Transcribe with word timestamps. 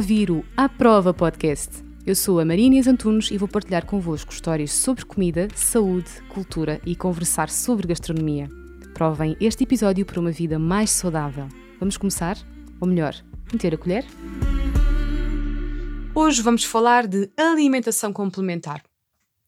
ouvir 0.00 0.30
o 0.30 0.42
A 0.56 0.66
Prova 0.66 1.12
Podcast. 1.12 1.84
Eu 2.06 2.14
sou 2.14 2.40
a 2.40 2.44
Maria 2.44 2.80
Antunes 2.90 3.30
e 3.30 3.36
vou 3.36 3.46
partilhar 3.46 3.84
convosco 3.84 4.32
histórias 4.32 4.72
sobre 4.72 5.04
comida, 5.04 5.46
saúde, 5.54 6.08
cultura 6.32 6.80
e 6.86 6.96
conversar 6.96 7.50
sobre 7.50 7.86
gastronomia. 7.86 8.48
Provem 8.94 9.36
este 9.38 9.64
episódio 9.64 10.06
para 10.06 10.18
uma 10.18 10.30
vida 10.30 10.58
mais 10.58 10.88
saudável. 10.88 11.46
Vamos 11.78 11.98
começar? 11.98 12.38
Ou 12.80 12.88
melhor, 12.88 13.14
meter 13.52 13.74
a 13.74 13.76
colher? 13.76 14.06
Hoje 16.14 16.40
vamos 16.40 16.64
falar 16.64 17.06
de 17.06 17.30
alimentação 17.36 18.10
complementar. 18.10 18.82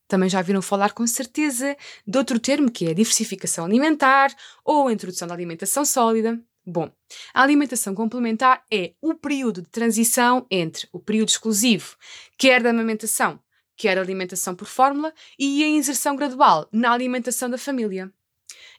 Também 0.07 0.29
já 0.29 0.43
viram 0.43 0.61
falar 0.61 0.93
com 0.93 1.07
certeza 1.07 1.75
de 2.07 2.19
outro 2.19 2.39
termo 2.39 2.71
que 2.71 2.85
é 2.85 2.93
diversificação 2.93 3.65
alimentar 3.65 4.31
ou 4.63 4.91
introdução 4.91 5.27
da 5.27 5.33
alimentação 5.33 5.83
sólida. 5.87 6.39
Bom, 6.65 6.91
a 7.35 7.43
alimentação 7.43 7.93
complementar 7.93 8.65
é 8.73 8.95
o 9.01 9.15
período 9.15 9.63
de 9.63 9.69
transição 9.69 10.47
entre 10.49 10.89
o 10.93 11.01
período 11.01 11.31
exclusivo, 11.31 11.97
quer 12.39 12.63
da 12.63 12.71
amamentação, 12.71 13.41
quer 13.77 13.99
alimentação 13.99 14.55
por 14.55 14.69
fórmula, 14.69 15.13
e 15.37 15.65
a 15.65 15.69
inserção 15.69 16.15
gradual 16.15 16.69
na 16.71 16.93
alimentação 16.93 17.51
da 17.51 17.59
família. 17.59 18.13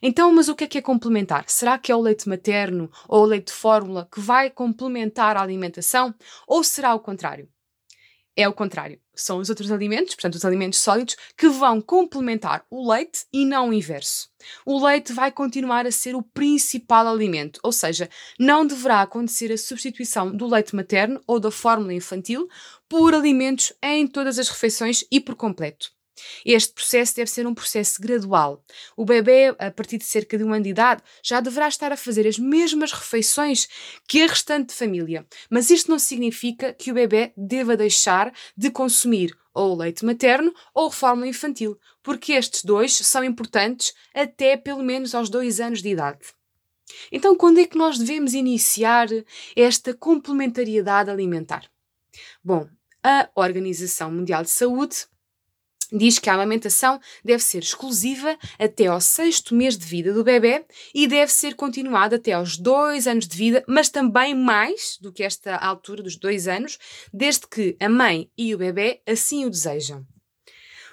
Então, 0.00 0.32
mas 0.32 0.48
o 0.48 0.54
que 0.54 0.64
é 0.64 0.66
que 0.66 0.78
é 0.78 0.82
complementar? 0.82 1.44
Será 1.48 1.78
que 1.78 1.92
é 1.92 1.96
o 1.96 2.00
leite 2.00 2.28
materno 2.28 2.90
ou 3.06 3.22
o 3.22 3.26
leite 3.26 3.48
de 3.48 3.52
fórmula 3.52 4.08
que 4.10 4.20
vai 4.20 4.50
complementar 4.50 5.36
a 5.36 5.42
alimentação? 5.42 6.14
Ou 6.46 6.64
será 6.64 6.94
o 6.94 7.00
contrário? 7.00 7.48
É 8.36 8.48
o 8.48 8.52
contrário. 8.52 8.98
São 9.14 9.38
os 9.38 9.48
outros 9.48 9.70
alimentos, 9.70 10.14
portanto, 10.14 10.34
os 10.34 10.44
alimentos 10.44 10.80
sólidos, 10.80 11.16
que 11.36 11.48
vão 11.48 11.80
complementar 11.80 12.64
o 12.70 12.90
leite 12.90 13.24
e 13.32 13.44
não 13.44 13.68
o 13.68 13.72
inverso. 13.72 14.28
O 14.66 14.84
leite 14.84 15.12
vai 15.12 15.30
continuar 15.30 15.86
a 15.86 15.92
ser 15.92 16.14
o 16.14 16.22
principal 16.22 17.06
alimento, 17.06 17.60
ou 17.62 17.72
seja, 17.72 18.10
não 18.38 18.66
deverá 18.66 19.02
acontecer 19.02 19.52
a 19.52 19.58
substituição 19.58 20.34
do 20.34 20.46
leite 20.46 20.74
materno 20.74 21.20
ou 21.26 21.38
da 21.38 21.50
fórmula 21.50 21.94
infantil 21.94 22.48
por 22.88 23.14
alimentos 23.14 23.72
em 23.82 24.06
todas 24.06 24.38
as 24.38 24.48
refeições 24.48 25.04
e 25.10 25.20
por 25.20 25.34
completo. 25.34 25.93
Este 26.44 26.72
processo 26.72 27.16
deve 27.16 27.30
ser 27.30 27.46
um 27.46 27.54
processo 27.54 28.00
gradual. 28.00 28.64
O 28.96 29.04
bebê, 29.04 29.54
a 29.58 29.70
partir 29.70 29.98
de 29.98 30.04
cerca 30.04 30.38
de 30.38 30.44
um 30.44 30.52
ano 30.52 30.64
de 30.64 30.70
idade, 30.70 31.02
já 31.22 31.40
deverá 31.40 31.68
estar 31.68 31.92
a 31.92 31.96
fazer 31.96 32.26
as 32.26 32.38
mesmas 32.38 32.92
refeições 32.92 33.68
que 34.08 34.22
a 34.22 34.26
restante 34.26 34.72
família. 34.72 35.26
Mas 35.50 35.70
isto 35.70 35.90
não 35.90 35.98
significa 35.98 36.72
que 36.72 36.90
o 36.90 36.94
bebê 36.94 37.32
deva 37.36 37.76
deixar 37.76 38.32
de 38.56 38.70
consumir 38.70 39.36
ou 39.52 39.76
leite 39.76 40.04
materno 40.04 40.52
ou 40.74 40.90
fórmula 40.90 41.28
infantil, 41.28 41.78
porque 42.02 42.32
estes 42.32 42.64
dois 42.64 42.92
são 42.94 43.22
importantes 43.22 43.94
até 44.12 44.56
pelo 44.56 44.82
menos 44.82 45.14
aos 45.14 45.30
dois 45.30 45.60
anos 45.60 45.80
de 45.80 45.90
idade. 45.90 46.18
Então, 47.10 47.36
quando 47.36 47.58
é 47.58 47.66
que 47.66 47.78
nós 47.78 47.98
devemos 47.98 48.34
iniciar 48.34 49.08
esta 49.56 49.94
complementariedade 49.94 51.10
alimentar? 51.10 51.70
Bom, 52.42 52.68
a 53.02 53.28
Organização 53.34 54.10
Mundial 54.10 54.42
de 54.42 54.50
Saúde 54.50 55.06
diz 55.94 56.18
que 56.18 56.28
a 56.28 56.34
amamentação 56.34 57.00
deve 57.24 57.42
ser 57.42 57.62
exclusiva 57.62 58.36
até 58.58 58.86
ao 58.86 59.00
sexto 59.00 59.54
mês 59.54 59.78
de 59.78 59.86
vida 59.86 60.12
do 60.12 60.24
bebê 60.24 60.64
e 60.92 61.06
deve 61.06 61.30
ser 61.30 61.54
continuada 61.54 62.16
até 62.16 62.32
aos 62.32 62.58
dois 62.58 63.06
anos 63.06 63.28
de 63.28 63.36
vida, 63.36 63.64
mas 63.68 63.88
também 63.88 64.34
mais 64.34 64.98
do 65.00 65.12
que 65.12 65.22
esta 65.22 65.56
altura 65.56 66.02
dos 66.02 66.16
dois 66.16 66.48
anos, 66.48 66.78
desde 67.12 67.46
que 67.46 67.76
a 67.78 67.88
mãe 67.88 68.28
e 68.36 68.54
o 68.54 68.58
bebê 68.58 69.00
assim 69.06 69.44
o 69.44 69.50
desejam. 69.50 70.04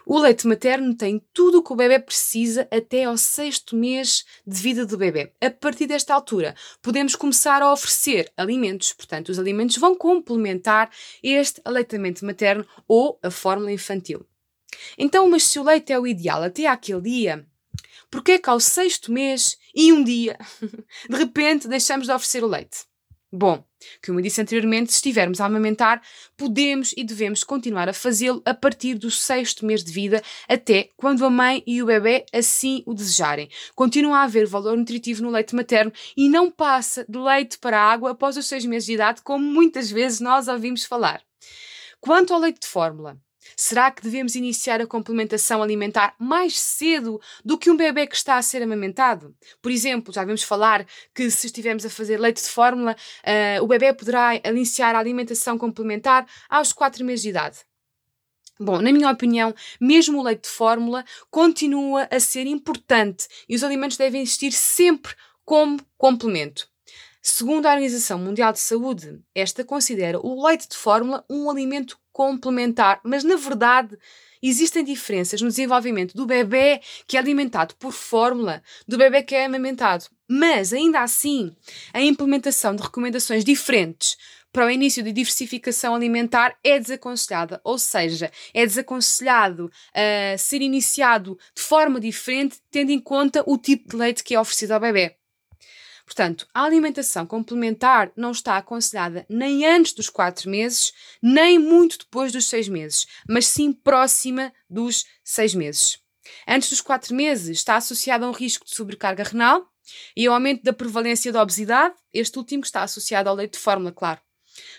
O 0.06 0.20
leite 0.20 0.48
materno 0.48 0.96
tem 0.96 1.24
tudo 1.32 1.60
o 1.60 1.64
que 1.64 1.74
o 1.74 1.76
bebê 1.76 2.00
precisa 2.00 2.68
até 2.72 3.04
ao 3.04 3.16
sexto 3.18 3.76
mês 3.76 4.26
de 4.46 4.60
vida 4.60 4.86
do 4.86 4.98
bebê. 4.98 5.32
A 5.40 5.50
partir 5.52 5.86
desta 5.86 6.14
altura, 6.14 6.56
podemos 6.82 7.16
começar 7.16 7.62
a 7.62 7.72
oferecer 7.72 8.32
alimentos, 8.36 8.94
portanto, 8.94 9.30
os 9.30 9.38
alimentos 9.38 9.78
vão 9.78 9.96
complementar 9.96 10.90
este 11.22 11.62
aleitamento 11.64 12.26
materno 12.26 12.66
ou 12.88 13.20
a 13.22 13.30
fórmula 13.30 13.72
infantil. 13.72 14.26
Então, 14.98 15.30
mas 15.30 15.44
se 15.44 15.60
o 15.60 15.64
leite 15.64 15.92
é 15.92 16.00
o 16.00 16.08
ideal 16.08 16.44
até 16.44 16.68
aquele 16.68 17.02
dia, 17.02 17.46
porquê 18.10 18.40
que 18.40 18.50
ao 18.50 18.60
sexto 18.60 19.12
mês 19.12 19.58
e 19.74 19.92
um 19.92 20.04
dia, 20.04 20.38
de 21.10 21.16
repente, 21.16 21.68
deixamos 21.68 22.08
de 22.08 22.14
oferecer 22.14 22.44
o 22.44 22.48
leite? 22.48 22.92
Bom, 23.34 23.64
como 24.06 24.20
eu 24.20 24.24
disse 24.24 24.42
anteriormente, 24.42 24.92
se 24.92 24.98
estivermos 24.98 25.40
a 25.40 25.46
amamentar, 25.46 26.02
podemos 26.36 26.94
e 26.98 27.04
devemos 27.04 27.46
continuar 27.46 27.88
a 27.88 27.94
fazê-lo 27.94 28.42
a 28.46 28.54
partir 28.54 28.96
do 28.96 29.10
sexto 29.10 29.66
mês 29.66 29.86
de 29.86 29.92
vida, 29.94 30.22
até 30.50 30.90
quando 30.98 31.26
a 31.26 31.30
mãe 31.30 31.64
e 31.66 31.82
o 31.82 31.86
bebê 31.86 32.26
assim 32.34 32.84
o 32.86 32.94
desejarem. 32.94 33.50
Continua 33.74 34.18
a 34.18 34.24
haver 34.24 34.46
valor 34.46 34.76
nutritivo 34.76 35.24
no 35.24 35.30
leite 35.30 35.56
materno 35.56 35.94
e 36.18 36.28
não 36.28 36.52
passa 36.52 37.06
de 37.08 37.18
leite 37.18 37.58
para 37.58 37.80
água 37.80 38.12
após 38.12 38.36
os 38.36 38.46
seis 38.46 38.66
meses 38.66 38.86
de 38.86 38.94
idade, 38.96 39.22
como 39.22 39.46
muitas 39.46 39.90
vezes 39.90 40.20
nós 40.20 40.50
ouvimos 40.50 40.84
falar. 40.84 41.22
Quanto 42.02 42.34
ao 42.34 42.40
leite 42.40 42.60
de 42.60 42.68
fórmula, 42.68 43.18
Será 43.56 43.92
que 43.92 44.02
devemos 44.02 44.36
iniciar 44.36 44.82
a 44.82 44.88
complementação 44.88 45.62
alimentar 45.62 46.16
mais 46.20 46.60
cedo 46.60 47.20
do 47.44 47.58
que 47.58 47.70
um 47.70 47.78
bebê 47.78 48.08
que 48.08 48.16
está 48.16 48.38
a 48.38 48.42
ser 48.42 48.62
amamentado? 48.62 49.36
Por 49.62 49.72
exemplo, 49.72 50.14
já 50.14 50.24
vimos 50.24 50.44
falar 50.44 50.86
que 51.14 51.30
se 51.30 51.48
estivermos 51.48 51.86
a 51.86 51.90
fazer 51.90 52.20
leite 52.20 52.42
de 52.42 52.50
fórmula, 52.50 52.96
uh, 52.96 53.64
o 53.64 53.68
bebê 53.68 53.94
poderá 53.94 54.36
iniciar 54.46 54.96
a 54.96 55.00
alimentação 55.00 55.58
complementar 55.58 56.26
aos 56.50 56.72
4 56.72 57.04
meses 57.04 57.24
de 57.24 57.30
idade. 57.30 57.60
Bom, 58.60 58.80
na 58.80 58.92
minha 58.92 59.10
opinião, 59.10 59.56
mesmo 59.80 60.20
o 60.20 60.24
leite 60.24 60.44
de 60.44 60.50
fórmula 60.50 61.04
continua 61.32 62.08
a 62.12 62.20
ser 62.20 62.46
importante 62.46 63.28
e 63.50 63.56
os 63.56 63.64
alimentos 63.64 63.98
devem 63.98 64.22
existir 64.22 64.52
sempre 64.52 65.16
como 65.44 65.80
complemento. 65.98 66.71
Segundo 67.24 67.68
a 67.68 67.74
Organização 67.74 68.18
Mundial 68.18 68.52
de 68.52 68.58
Saúde, 68.58 69.20
esta 69.36 69.64
considera 69.64 70.20
o 70.20 70.44
leite 70.44 70.68
de 70.68 70.76
fórmula 70.76 71.24
um 71.30 71.52
alimento 71.52 72.00
complementar, 72.12 73.00
mas 73.04 73.24
na 73.24 73.36
verdade 73.36 73.96
existem 74.42 74.84
diferenças 74.84 75.40
no 75.40 75.48
desenvolvimento 75.48 76.16
do 76.16 76.26
bebê 76.26 76.82
que 77.06 77.16
é 77.16 77.20
alimentado 77.20 77.76
por 77.76 77.92
fórmula 77.92 78.64
do 78.88 78.98
bebê 78.98 79.22
que 79.22 79.36
é 79.36 79.46
amamentado. 79.46 80.06
Mas 80.28 80.74
ainda 80.74 81.02
assim, 81.02 81.56
a 81.94 82.02
implementação 82.02 82.76
de 82.76 82.82
recomendações 82.82 83.46
diferentes 83.46 84.18
para 84.52 84.66
o 84.66 84.72
início 84.72 85.04
de 85.04 85.14
diversificação 85.14 85.94
alimentar 85.94 86.58
é 86.64 86.80
desaconselhada, 86.80 87.62
ou 87.64 87.78
seja, 87.78 88.32
é 88.52 88.66
desaconselhado 88.66 89.66
uh, 89.66 90.38
ser 90.40 90.64
iniciado 90.64 91.38
de 91.56 91.62
forma 91.62 92.00
diferente, 92.00 92.58
tendo 92.72 92.92
em 92.92 93.00
conta 93.00 93.44
o 93.46 93.60
tipo 93.60 93.90
de 93.90 93.96
leite 93.96 94.24
que 94.24 94.34
é 94.34 94.40
oferecido 94.40 94.72
ao 94.72 94.80
bebê. 94.80 95.21
Portanto, 96.12 96.46
a 96.54 96.66
alimentação 96.66 97.26
complementar 97.26 98.12
não 98.18 98.32
está 98.32 98.58
aconselhada 98.58 99.26
nem 99.30 99.66
antes 99.66 99.94
dos 99.94 100.10
4 100.10 100.50
meses, 100.50 100.92
nem 101.24 101.58
muito 101.58 102.00
depois 102.00 102.34
dos 102.34 102.48
6 102.48 102.68
meses, 102.68 103.08
mas 103.30 103.48
sim 103.48 103.72
próxima 103.72 104.52
dos 104.70 105.06
6 105.24 105.56
meses. 105.56 106.00
Antes 106.46 106.70
dos 106.70 106.82
4 106.82 107.16
meses 107.16 107.58
está 107.58 107.78
associada 107.78 108.26
a 108.26 108.30
um 108.30 108.34
risco 108.34 108.66
de 108.66 108.76
sobrecarga 108.76 109.24
renal 109.24 109.66
e 110.14 110.28
ao 110.28 110.34
aumento 110.34 110.64
da 110.64 110.74
prevalência 110.74 111.32
da 111.32 111.42
obesidade, 111.42 111.96
este 112.14 112.38
último 112.38 112.64
está 112.66 112.84
associado 112.84 113.30
ao 113.30 113.36
leite 113.36 113.54
de 113.54 113.60
fórmula, 113.60 113.94
claro. 113.94 114.20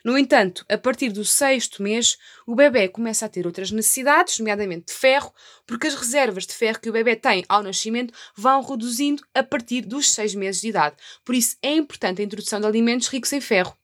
No 0.04 0.18
entanto, 0.18 0.64
a 0.68 0.76
partir 0.76 1.10
do 1.10 1.24
sexto 1.24 1.82
mês, 1.82 2.18
o 2.46 2.54
bebê 2.54 2.88
começa 2.88 3.24
a 3.24 3.28
ter 3.28 3.46
outras 3.46 3.70
necessidades, 3.70 4.38
nomeadamente 4.38 4.86
de 4.86 4.92
ferro, 4.92 5.32
porque 5.66 5.86
as 5.86 5.94
reservas 5.94 6.46
de 6.46 6.54
ferro 6.54 6.80
que 6.80 6.90
o 6.90 6.92
bebê 6.92 7.16
tem 7.16 7.44
ao 7.48 7.62
nascimento 7.62 8.12
vão 8.36 8.62
reduzindo 8.62 9.24
a 9.34 9.42
partir 9.42 9.82
dos 9.82 10.10
seis 10.10 10.34
meses 10.34 10.60
de 10.60 10.68
idade. 10.68 10.96
Por 11.24 11.34
isso, 11.34 11.56
é 11.62 11.74
importante 11.74 12.20
a 12.20 12.24
introdução 12.24 12.60
de 12.60 12.66
alimentos 12.66 13.08
ricos 13.08 13.32
em 13.32 13.40
ferro. 13.40 13.76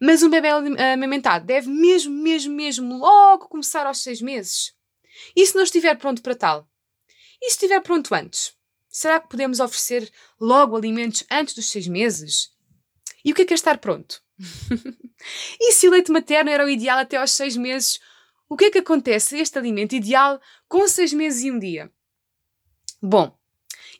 Mas 0.00 0.22
um 0.22 0.30
bebê 0.30 0.48
amamentado 0.48 1.44
deve 1.44 1.68
mesmo, 1.68 2.14
mesmo, 2.14 2.54
mesmo 2.54 2.98
logo 2.98 3.48
começar 3.48 3.86
aos 3.86 4.02
seis 4.02 4.22
meses. 4.22 4.72
E 5.34 5.44
se 5.44 5.54
não 5.54 5.62
estiver 5.62 5.96
pronto 5.96 6.22
para 6.22 6.34
tal? 6.34 6.68
E 7.40 7.50
se 7.50 7.56
estiver 7.56 7.80
pronto 7.80 8.14
antes? 8.14 8.52
Será 8.88 9.20
que 9.20 9.28
podemos 9.28 9.60
oferecer 9.60 10.10
logo 10.40 10.76
alimentos 10.76 11.24
antes 11.30 11.54
dos 11.54 11.70
seis 11.70 11.86
meses? 11.86 12.50
E 13.24 13.32
o 13.32 13.34
que 13.34 13.42
é 13.42 13.44
que 13.44 13.52
é 13.52 13.56
estar 13.56 13.78
pronto? 13.78 14.22
e 15.60 15.72
se 15.72 15.88
o 15.88 15.90
leite 15.90 16.12
materno 16.12 16.50
era 16.50 16.64
o 16.64 16.68
ideal 16.68 16.98
até 16.98 17.16
aos 17.16 17.32
seis 17.32 17.56
meses, 17.56 18.00
o 18.48 18.56
que 18.56 18.66
é 18.66 18.70
que 18.70 18.78
acontece 18.78 19.36
a 19.36 19.40
este 19.40 19.58
alimento 19.58 19.94
ideal 19.94 20.40
com 20.68 20.86
seis 20.88 21.12
meses 21.12 21.42
e 21.42 21.50
um 21.50 21.58
dia? 21.58 21.90
Bom, 23.02 23.36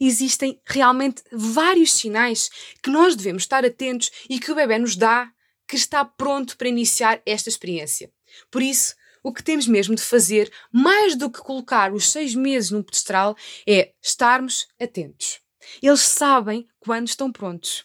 existem 0.00 0.60
realmente 0.64 1.22
vários 1.32 1.92
sinais 1.92 2.50
que 2.82 2.90
nós 2.90 3.14
devemos 3.14 3.42
estar 3.42 3.64
atentos 3.64 4.10
e 4.28 4.38
que 4.38 4.50
o 4.50 4.54
bebê 4.54 4.78
nos 4.78 4.96
dá 4.96 5.30
que 5.66 5.76
está 5.76 6.04
pronto 6.04 6.56
para 6.56 6.68
iniciar 6.68 7.20
esta 7.26 7.48
experiência. 7.48 8.10
Por 8.50 8.62
isso, 8.62 8.94
o 9.22 9.32
que 9.32 9.42
temos 9.42 9.66
mesmo 9.66 9.94
de 9.94 10.02
fazer, 10.02 10.50
mais 10.72 11.14
do 11.14 11.30
que 11.30 11.40
colocar 11.40 11.92
os 11.92 12.10
seis 12.10 12.34
meses 12.34 12.70
num 12.70 12.82
pedestral, 12.82 13.36
é 13.66 13.92
estarmos 14.00 14.66
atentos. 14.80 15.40
Eles 15.82 16.00
sabem 16.00 16.66
quando 16.80 17.08
estão 17.08 17.30
prontos. 17.30 17.84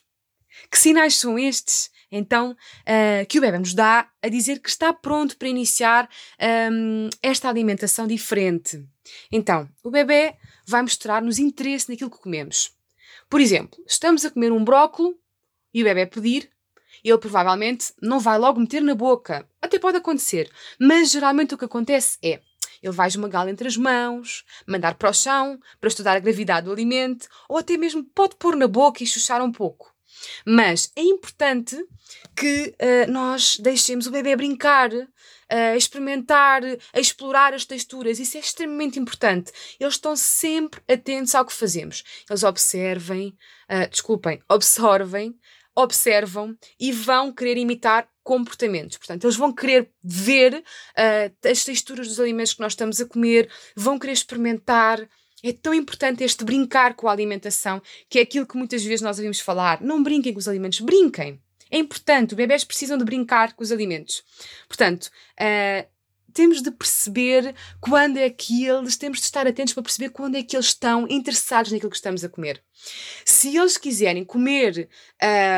Que 0.71 0.79
sinais 0.79 1.15
são 1.15 1.38
estes? 1.38 1.91
Então, 2.15 2.51
uh, 2.51 3.25
que 3.27 3.39
o 3.39 3.42
bebê 3.42 3.57
nos 3.57 3.74
dá 3.74 4.07
a 4.21 4.30
dizer 4.30 4.60
que 4.60 4.69
está 4.69 4.94
pronto 4.94 5.36
para 5.36 5.48
iniciar 5.48 6.07
um, 6.71 7.10
esta 7.24 7.50
alimentação 7.50 8.06
diferente. 8.06 8.86
Então, 9.31 9.68
o 9.83 9.89
bebê 9.89 10.36
vai 10.65 10.83
mostrar-nos 10.83 11.39
interesse 11.39 11.89
naquilo 11.89 12.12
que 12.12 12.19
comemos. 12.19 12.71
Por 13.27 13.42
exemplo, 13.42 13.83
estamos 13.88 14.24
a 14.24 14.30
comer 14.30 14.51
um 14.51 14.63
brócolo 14.63 15.18
e 15.74 15.81
o 15.81 15.86
bebê 15.86 16.06
pedir, 16.06 16.51
ele 17.04 17.18
provavelmente 17.18 17.92
não 18.00 18.19
vai 18.19 18.38
logo 18.38 18.60
meter 18.60 18.83
na 18.83 18.94
boca. 18.94 19.50
Até 19.60 19.80
pode 19.80 19.98
acontecer. 19.98 20.51
Mas 20.80 21.12
geralmente 21.12 21.56
o 21.56 21.57
que 21.57 21.65
acontece 21.65 22.19
é 22.21 22.39
ele 22.81 22.94
vai 22.94 23.07
esmagá-lo 23.07 23.50
entre 23.50 23.68
as 23.68 23.77
mãos, 23.77 24.44
mandar 24.68 24.95
para 24.95 25.10
o 25.10 25.13
chão 25.13 25.57
para 25.80 25.88
estudar 25.88 26.18
a 26.18 26.19
gravidade 26.19 26.65
do 26.65 26.71
alimento, 26.71 27.27
ou 27.48 27.57
até 27.57 27.77
mesmo 27.77 28.04
pode 28.04 28.36
pôr 28.36 28.57
na 28.57 28.68
boca 28.68 29.01
e 29.01 29.07
chuchar 29.07 29.42
um 29.42 29.51
pouco. 29.51 29.92
Mas 30.45 30.92
é 30.95 31.01
importante 31.01 31.75
que 32.36 32.75
uh, 32.80 33.12
nós 33.12 33.57
deixemos 33.57 34.07
o 34.07 34.12
bebê 34.12 34.36
brincar, 34.36 34.89
a 35.50 35.75
experimentar, 35.75 36.63
a 36.94 37.00
explorar 37.00 37.54
as 37.54 37.63
texturas. 37.63 38.18
Isso 38.18 38.38
é 38.38 38.39
extremamente 38.39 38.98
importante. 38.98 39.51
Eles 39.80 39.95
estão 39.95 40.15
sempre 40.15 40.81
atentos 40.92 41.36
ao 41.36 41.45
que 41.45 41.54
fazemos. 41.54 42.04
Eles 42.27 42.44
observem, 42.44 43.38
uh, 43.69 43.88
desculpem, 43.89 44.42
absorvem, 44.50 45.36
observam 45.75 46.57
e 46.80 46.92
vão 46.92 47.31
querer 47.31 47.57
imitar 47.57 48.07
comportamentos. 48.24 48.98
Portanto, 48.98 49.25
eles 49.25 49.36
vão 49.36 49.54
querer 49.54 49.92
ver 50.04 50.56
uh, 50.56 51.50
as 51.50 51.63
texturas 51.63 52.07
dos 52.07 52.19
alimentos 52.19 52.54
que 52.54 52.62
nós 52.62 52.74
estamos 52.74 53.01
a 53.01 53.06
comer, 53.06 53.50
vão 53.75 54.00
querer 54.00 54.13
experimentar. 54.13 55.07
É 55.43 55.51
tão 55.51 55.73
importante 55.73 56.23
este 56.23 56.45
brincar 56.45 56.93
com 56.93 57.09
a 57.09 57.11
alimentação, 57.11 57.81
que 58.09 58.17
é 58.17 58.21
aquilo 58.21 58.47
que 58.47 58.57
muitas 58.57 58.83
vezes 58.83 59.01
nós 59.01 59.17
ouvimos 59.17 59.41
falar. 59.41 59.81
Não 59.81 60.01
brinquem 60.01 60.31
com 60.31 60.39
os 60.39 60.47
alimentos, 60.47 60.79
brinquem. 60.79 61.41
É 61.69 61.77
importante, 61.77 62.31
os 62.31 62.37
bebés 62.37 62.63
precisam 62.63 62.97
de 62.97 63.03
brincar 63.03 63.53
com 63.53 63.63
os 63.63 63.71
alimentos. 63.71 64.23
Portanto, 64.67 65.09
uh, 65.39 65.93
temos 66.33 66.61
de 66.61 66.71
perceber 66.71 67.53
quando 67.79 68.17
é 68.17 68.29
que 68.29 68.65
eles, 68.65 68.97
temos 68.97 69.19
de 69.19 69.25
estar 69.25 69.45
atentos 69.45 69.73
para 69.73 69.83
perceber 69.83 70.09
quando 70.09 70.35
é 70.35 70.43
que 70.43 70.55
eles 70.55 70.67
estão 70.67 71.07
interessados 71.07 71.71
naquilo 71.71 71.91
que 71.91 71.95
estamos 71.95 72.23
a 72.23 72.29
comer. 72.29 72.61
Se 73.23 73.55
eles 73.55 73.77
quiserem 73.77 74.25
comer 74.25 74.89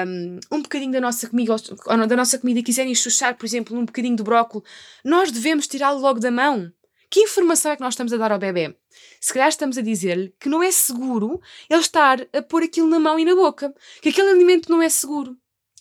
um, 0.07 0.39
um 0.57 0.61
bocadinho 0.61 0.91
da 0.91 1.01
nossa 1.01 1.29
comida, 1.29 1.53
ou 1.53 2.07
da 2.07 2.15
nossa 2.15 2.37
comida 2.37 2.59
e 2.59 2.63
quiserem 2.63 2.93
chuchar, 2.93 3.35
por 3.35 3.45
exemplo, 3.45 3.77
um 3.77 3.85
bocadinho 3.85 4.15
de 4.15 4.23
brócolis, 4.23 4.67
nós 5.03 5.31
devemos 5.31 5.67
tirá-lo 5.67 5.99
logo 5.99 6.19
da 6.19 6.29
mão. 6.29 6.71
Que 7.15 7.21
informação 7.21 7.71
é 7.71 7.77
que 7.77 7.81
nós 7.81 7.93
estamos 7.93 8.11
a 8.11 8.17
dar 8.17 8.33
ao 8.33 8.37
bebê? 8.37 8.75
Se 9.21 9.31
calhar 9.31 9.47
estamos 9.47 9.77
a 9.77 9.81
dizer-lhe 9.81 10.35
que 10.37 10.49
não 10.49 10.61
é 10.61 10.69
seguro 10.69 11.39
ele 11.69 11.79
estar 11.79 12.19
a 12.33 12.41
pôr 12.41 12.61
aquilo 12.61 12.89
na 12.89 12.99
mão 12.99 13.17
e 13.17 13.23
na 13.23 13.33
boca, 13.33 13.73
que 14.01 14.09
aquele 14.09 14.31
alimento 14.31 14.69
não 14.69 14.81
é 14.81 14.89
seguro. 14.89 15.37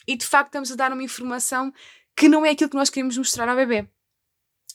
E 0.07 0.17
de 0.17 0.25
facto 0.25 0.51
estamos 0.51 0.71
a 0.71 0.77
dar 0.77 0.93
uma 0.93 1.03
informação 1.03 1.73
que 2.17 2.29
não 2.29 2.47
é 2.47 2.51
aquilo 2.51 2.71
que 2.71 2.77
nós 2.77 2.89
queremos 2.89 3.19
mostrar 3.19 3.49
ao 3.49 3.57
bebê. 3.57 3.85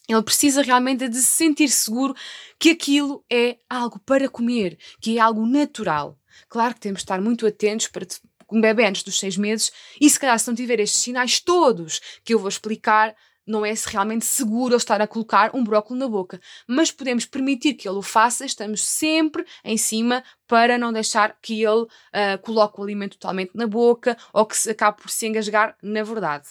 Ele 0.06 0.22
precisa 0.22 0.60
realmente 0.60 1.08
de 1.08 1.16
se 1.16 1.28
sentir 1.28 1.70
seguro 1.70 2.14
que 2.58 2.72
aquilo 2.72 3.24
é 3.32 3.56
algo 3.66 3.98
para 3.98 4.28
comer, 4.28 4.78
que 5.00 5.16
é 5.16 5.18
algo 5.18 5.46
natural. 5.46 6.20
Claro 6.46 6.74
que 6.74 6.80
temos 6.80 6.98
de 6.98 7.04
estar 7.04 7.22
muito 7.22 7.46
atentos 7.46 7.88
para 7.88 8.06
um 8.52 8.60
bebê 8.60 8.84
antes 8.84 9.02
dos 9.02 9.18
seis 9.18 9.38
meses 9.38 9.72
e 9.98 10.10
se 10.10 10.20
calhar 10.20 10.38
se 10.38 10.46
não 10.46 10.54
tiver 10.54 10.78
estes 10.78 11.00
sinais 11.00 11.40
todos 11.40 12.02
que 12.22 12.34
eu 12.34 12.38
vou 12.38 12.50
explicar, 12.50 13.16
não 13.46 13.64
é 13.64 13.74
realmente 13.86 14.24
seguro 14.24 14.76
estar 14.76 15.00
a 15.00 15.06
colocar 15.06 15.54
um 15.54 15.64
brócolis 15.64 16.00
na 16.00 16.08
boca. 16.08 16.40
Mas 16.66 16.90
podemos 16.90 17.24
permitir 17.24 17.74
que 17.74 17.88
ele 17.88 17.98
o 17.98 18.02
faça, 18.02 18.44
estamos 18.44 18.84
sempre 18.84 19.44
em 19.64 19.76
cima 19.76 20.22
para 20.46 20.78
não 20.78 20.92
deixar 20.92 21.38
que 21.40 21.62
ele 21.62 21.82
uh, 21.82 22.38
coloque 22.42 22.80
o 22.80 22.84
alimento 22.84 23.18
totalmente 23.18 23.52
na 23.54 23.66
boca 23.66 24.16
ou 24.32 24.46
que 24.46 24.56
se 24.56 24.70
acabe 24.70 25.00
por 25.00 25.10
se 25.10 25.26
engasgar 25.26 25.76
na 25.82 26.02
verdade. 26.02 26.48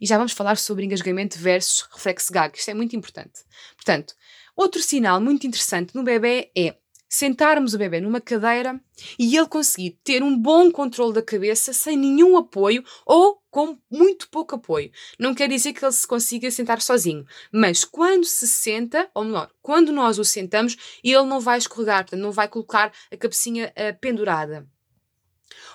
E 0.00 0.06
já 0.06 0.16
vamos 0.16 0.32
falar 0.32 0.56
sobre 0.56 0.84
engasgamento 0.84 1.38
versus 1.38 1.82
reflexo 1.92 2.32
gag, 2.32 2.56
isto 2.56 2.70
é 2.70 2.74
muito 2.74 2.94
importante. 2.94 3.40
Portanto, 3.76 4.14
outro 4.56 4.82
sinal 4.82 5.20
muito 5.20 5.46
interessante 5.46 5.94
no 5.94 6.02
bebê 6.02 6.50
é 6.56 6.76
sentarmos 7.10 7.74
o 7.74 7.78
bebê 7.78 8.00
numa 8.00 8.20
cadeira 8.20 8.80
e 9.18 9.36
ele 9.36 9.48
conseguir 9.48 9.98
ter 10.04 10.22
um 10.22 10.38
bom 10.38 10.70
controle 10.70 11.12
da 11.12 11.20
cabeça 11.20 11.72
sem 11.72 11.96
nenhum 11.96 12.36
apoio 12.36 12.84
ou 13.04 13.42
com 13.50 13.76
muito 13.90 14.30
pouco 14.30 14.54
apoio. 14.54 14.92
Não 15.18 15.34
quer 15.34 15.48
dizer 15.48 15.72
que 15.72 15.84
ele 15.84 15.92
se 15.92 16.06
consiga 16.06 16.50
sentar 16.52 16.80
sozinho, 16.80 17.26
mas 17.52 17.84
quando 17.84 18.24
se 18.24 18.46
senta, 18.46 19.10
ou 19.12 19.24
melhor, 19.24 19.50
quando 19.60 19.92
nós 19.92 20.20
o 20.20 20.24
sentamos, 20.24 20.76
ele 21.02 21.24
não 21.24 21.40
vai 21.40 21.58
escorregar, 21.58 22.06
não 22.12 22.30
vai 22.30 22.46
colocar 22.46 22.92
a 23.10 23.16
cabecinha 23.16 23.72
uh, 23.76 23.98
pendurada. 24.00 24.66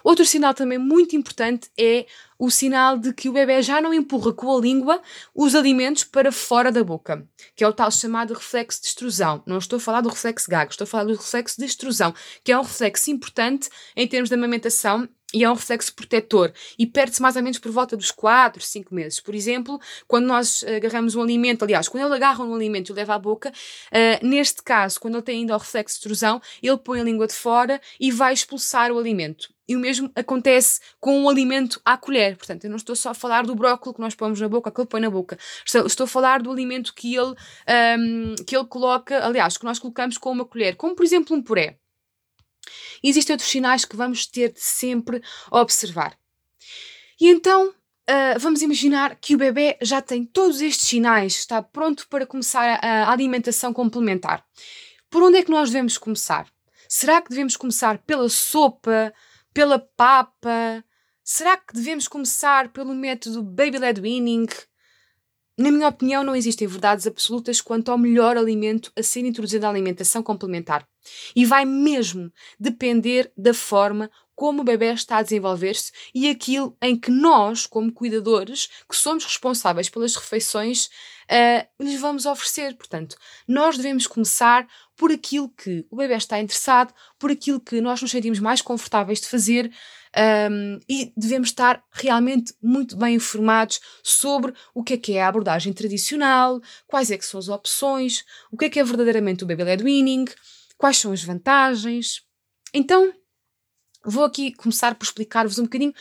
Outro 0.03 0.25
sinal 0.25 0.53
também 0.53 0.77
muito 0.77 1.15
importante 1.15 1.69
é 1.77 2.05
o 2.37 2.49
sinal 2.49 2.97
de 2.97 3.13
que 3.13 3.29
o 3.29 3.33
bebê 3.33 3.61
já 3.61 3.81
não 3.81 3.93
empurra 3.93 4.33
com 4.33 4.55
a 4.55 4.59
língua 4.59 5.01
os 5.33 5.55
alimentos 5.55 6.03
para 6.03 6.31
fora 6.31 6.71
da 6.71 6.83
boca, 6.83 7.27
que 7.55 7.63
é 7.63 7.67
o 7.67 7.73
tal 7.73 7.89
chamado 7.89 8.33
reflexo 8.33 8.81
de 8.81 8.87
extrusão. 8.87 9.41
Não 9.45 9.57
estou 9.57 9.77
a 9.77 9.79
falar 9.79 10.01
do 10.01 10.09
reflexo 10.09 10.49
gago, 10.49 10.71
estou 10.71 10.85
a 10.85 10.87
falar 10.87 11.05
do 11.05 11.15
reflexo 11.15 11.57
de 11.57 11.65
extrusão, 11.65 12.13
que 12.43 12.51
é 12.51 12.57
um 12.57 12.63
reflexo 12.63 13.09
importante 13.09 13.69
em 13.95 14.07
termos 14.07 14.29
de 14.29 14.35
amamentação 14.35 15.07
e 15.35 15.43
é 15.43 15.49
um 15.49 15.53
reflexo 15.53 15.93
protetor 15.93 16.53
e 16.79 16.87
perde-se 16.87 17.21
mais 17.21 17.35
ou 17.35 17.43
menos 17.43 17.59
por 17.59 17.69
volta 17.69 17.97
dos 17.97 18.09
4, 18.09 18.63
5 18.63 18.95
meses. 18.95 19.19
Por 19.19 19.35
exemplo, 19.35 19.77
quando 20.07 20.25
nós 20.25 20.63
agarramos 20.63 21.13
um 21.13 21.21
alimento, 21.21 21.65
aliás, 21.65 21.89
quando 21.89 22.05
ele 22.05 22.15
agarra 22.15 22.41
um 22.41 22.55
alimento 22.55 22.93
e 22.93 22.95
leva 22.95 23.15
à 23.15 23.19
boca, 23.19 23.49
uh, 23.49 24.25
neste 24.25 24.63
caso, 24.63 24.97
quando 24.97 25.15
ele 25.15 25.23
tem 25.23 25.39
ainda 25.41 25.53
o 25.53 25.57
reflexo 25.57 25.95
de 25.95 25.99
extrusão, 25.99 26.41
ele 26.63 26.77
põe 26.77 27.01
a 27.01 27.03
língua 27.03 27.27
de 27.27 27.33
fora 27.33 27.81
e 27.99 28.11
vai 28.11 28.33
expulsar 28.33 28.93
o 28.93 28.97
alimento. 28.97 29.53
E 29.67 29.75
o 29.75 29.79
mesmo 29.79 30.09
acontece 30.15 30.79
com 31.01 31.25
o 31.25 31.29
alimento 31.29 31.81
à 31.83 31.97
colher. 31.97 32.37
Portanto, 32.37 32.63
eu 32.63 32.69
não 32.69 32.77
estou 32.77 32.95
só 32.95 33.09
a 33.09 33.13
falar 33.13 33.45
do 33.45 33.55
brócolis 33.55 33.95
que 33.95 34.01
nós 34.01 34.15
pomos 34.15 34.39
na 34.39 34.47
boca, 34.47 34.71
que 34.71 34.79
ele 34.79 34.87
põe 34.87 35.01
na 35.01 35.09
boca. 35.09 35.37
Estou, 35.65 36.05
a 36.05 36.07
falar 36.07 36.41
do 36.41 36.51
alimento 36.51 36.93
que 36.93 37.13
ele, 37.13 37.33
um, 37.99 38.35
que 38.45 38.55
ele 38.55 38.65
coloca, 38.65 39.25
aliás, 39.25 39.57
que 39.57 39.65
nós 39.65 39.79
colocamos 39.79 40.17
com 40.17 40.31
uma 40.31 40.45
colher, 40.45 40.75
como 40.75 40.95
por 40.95 41.03
exemplo 41.03 41.35
um 41.35 41.41
puré. 41.41 41.77
Existem 43.03 43.33
outros 43.33 43.49
sinais 43.49 43.85
que 43.85 43.95
vamos 43.95 44.25
ter 44.25 44.51
de 44.51 44.61
sempre 44.61 45.21
observar. 45.51 46.17
E 47.19 47.27
então, 47.29 47.69
uh, 47.69 48.39
vamos 48.39 48.61
imaginar 48.61 49.15
que 49.15 49.35
o 49.35 49.37
bebê 49.37 49.77
já 49.81 50.01
tem 50.01 50.25
todos 50.25 50.61
estes 50.61 50.87
sinais, 50.87 51.35
está 51.35 51.61
pronto 51.61 52.07
para 52.09 52.25
começar 52.25 52.79
a, 52.81 53.03
a 53.03 53.11
alimentação 53.11 53.73
complementar. 53.73 54.45
Por 55.09 55.23
onde 55.23 55.37
é 55.37 55.43
que 55.43 55.51
nós 55.51 55.69
devemos 55.69 55.97
começar? 55.97 56.47
Será 56.89 57.21
que 57.21 57.29
devemos 57.29 57.55
começar 57.57 57.99
pela 57.99 58.29
sopa, 58.29 59.13
pela 59.53 59.79
papa? 59.79 60.83
Será 61.23 61.57
que 61.57 61.73
devemos 61.73 62.07
começar 62.07 62.69
pelo 62.69 62.93
método 62.93 63.41
Baby-led 63.41 63.99
weaning? 64.01 64.47
Na 65.57 65.71
minha 65.71 65.87
opinião, 65.87 66.23
não 66.23 66.35
existem 66.35 66.67
verdades 66.67 67.07
absolutas 67.07 67.61
quanto 67.61 67.89
ao 67.89 67.97
melhor 67.97 68.37
alimento 68.37 68.91
a 68.95 69.01
ser 69.01 69.21
introduzido 69.21 69.63
na 69.63 69.69
alimentação 69.69 70.21
complementar. 70.21 70.85
E 71.35 71.45
vai 71.45 71.65
mesmo 71.65 72.31
depender 72.59 73.31
da 73.37 73.53
forma 73.53 74.09
como 74.35 74.61
o 74.61 74.65
bebê 74.65 74.93
está 74.93 75.17
a 75.17 75.23
desenvolver-se 75.23 75.91
e 76.13 76.29
aquilo 76.29 76.75
em 76.81 76.99
que 76.99 77.09
nós, 77.09 77.65
como 77.65 77.91
cuidadores, 77.91 78.67
que 78.87 78.95
somos 78.95 79.23
responsáveis 79.23 79.89
pelas 79.89 80.15
refeições, 80.15 80.89
uh, 81.31 81.83
lhes 81.83 81.99
vamos 81.99 82.25
oferecer. 82.25 82.75
Portanto, 82.75 83.15
nós 83.47 83.77
devemos 83.77 84.05
começar 84.05 84.67
por 84.97 85.11
aquilo 85.11 85.49
que 85.49 85.85
o 85.89 85.95
bebê 85.95 86.15
está 86.15 86.39
interessado, 86.39 86.93
por 87.17 87.31
aquilo 87.31 87.59
que 87.59 87.79
nós 87.79 88.01
nos 88.01 88.11
sentimos 88.11 88.39
mais 88.39 88.61
confortáveis 88.61 89.21
de 89.21 89.27
fazer 89.27 89.71
um, 90.49 90.79
e 90.87 91.11
devemos 91.15 91.49
estar 91.49 91.83
realmente 91.91 92.53
muito 92.61 92.95
bem 92.95 93.15
informados 93.15 93.81
sobre 94.01 94.53
o 94.73 94.83
que 94.83 94.93
é 94.93 94.97
que 94.97 95.13
é 95.13 95.21
a 95.21 95.27
abordagem 95.27 95.73
tradicional, 95.73 96.61
quais 96.87 97.11
é 97.11 97.17
que 97.17 97.25
são 97.25 97.37
as 97.37 97.49
opções, 97.49 98.23
o 98.49 98.57
que 98.57 98.65
é 98.65 98.69
que 98.69 98.79
é 98.79 98.83
verdadeiramente 98.83 99.43
o 99.43 99.47
baby-led 99.47 99.83
weaning, 99.83 100.25
quais 100.77 100.97
são 100.97 101.11
as 101.11 101.23
vantagens. 101.23 102.23
Então, 102.73 103.13
vou 104.03 104.23
aqui 104.23 104.51
começar 104.53 104.95
por 104.95 105.05
explicar-vos 105.05 105.59
um 105.59 105.63
bocadinho 105.63 105.93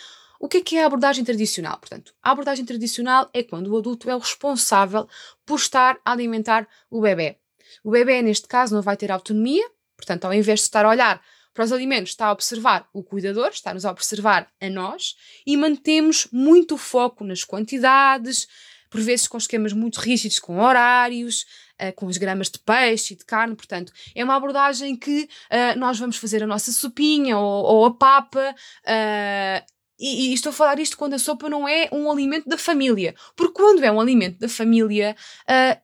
o 0.44 0.48
que 0.48 0.58
é 0.58 0.60
que 0.60 0.76
é 0.76 0.82
a 0.82 0.86
abordagem 0.86 1.24
tradicional? 1.24 1.78
Portanto, 1.78 2.14
a 2.22 2.30
abordagem 2.30 2.66
tradicional 2.66 3.30
é 3.32 3.42
quando 3.42 3.68
o 3.68 3.78
adulto 3.78 4.10
é 4.10 4.14
o 4.14 4.18
responsável 4.18 5.08
por 5.46 5.58
estar 5.58 5.98
a 6.04 6.12
alimentar 6.12 6.68
o 6.90 7.00
bebê. 7.00 7.38
O 7.82 7.90
bebê, 7.90 8.20
neste 8.20 8.46
caso, 8.46 8.74
não 8.74 8.82
vai 8.82 8.94
ter 8.94 9.10
autonomia, 9.10 9.64
portanto, 9.96 10.26
ao 10.26 10.34
invés 10.34 10.60
de 10.60 10.66
estar 10.66 10.84
a 10.84 10.90
olhar 10.90 11.22
para 11.54 11.64
os 11.64 11.72
alimentos, 11.72 12.10
está 12.10 12.26
a 12.26 12.32
observar 12.32 12.86
o 12.92 13.02
cuidador, 13.02 13.48
está-nos 13.48 13.86
a 13.86 13.90
observar 13.90 14.52
a 14.60 14.68
nós 14.68 15.16
e 15.46 15.56
mantemos 15.56 16.28
muito 16.30 16.76
foco 16.76 17.24
nas 17.24 17.42
quantidades, 17.42 18.46
por 18.90 19.00
vezes 19.00 19.26
com 19.26 19.38
esquemas 19.38 19.72
muito 19.72 19.98
rígidos, 19.98 20.38
com 20.40 20.60
horários, 20.60 21.46
uh, 21.80 21.92
com 21.94 22.08
as 22.08 22.16
gramas 22.16 22.50
de 22.50 22.58
peixe 22.58 23.14
e 23.14 23.16
de 23.16 23.24
carne. 23.24 23.54
Portanto, 23.54 23.92
é 24.14 24.24
uma 24.24 24.36
abordagem 24.36 24.96
que 24.96 25.22
uh, 25.24 25.78
nós 25.78 25.98
vamos 25.98 26.16
fazer 26.16 26.42
a 26.42 26.46
nossa 26.46 26.72
sopinha 26.72 27.38
ou, 27.38 27.64
ou 27.64 27.84
a 27.86 27.94
papa. 27.94 28.54
Uh, 28.84 29.74
e, 29.98 30.30
e, 30.30 30.34
estou 30.34 30.50
a 30.50 30.52
falar 30.52 30.78
isto 30.80 30.98
quando 30.98 31.14
a 31.14 31.18
sopa 31.18 31.48
não 31.48 31.68
é 31.68 31.88
um 31.92 32.10
alimento 32.10 32.48
da 32.48 32.58
família. 32.58 33.14
Porque 33.36 33.54
quando 33.54 33.84
é 33.84 33.92
um 33.92 34.00
alimento 34.00 34.38
da 34.40 34.48
família, 34.48 35.14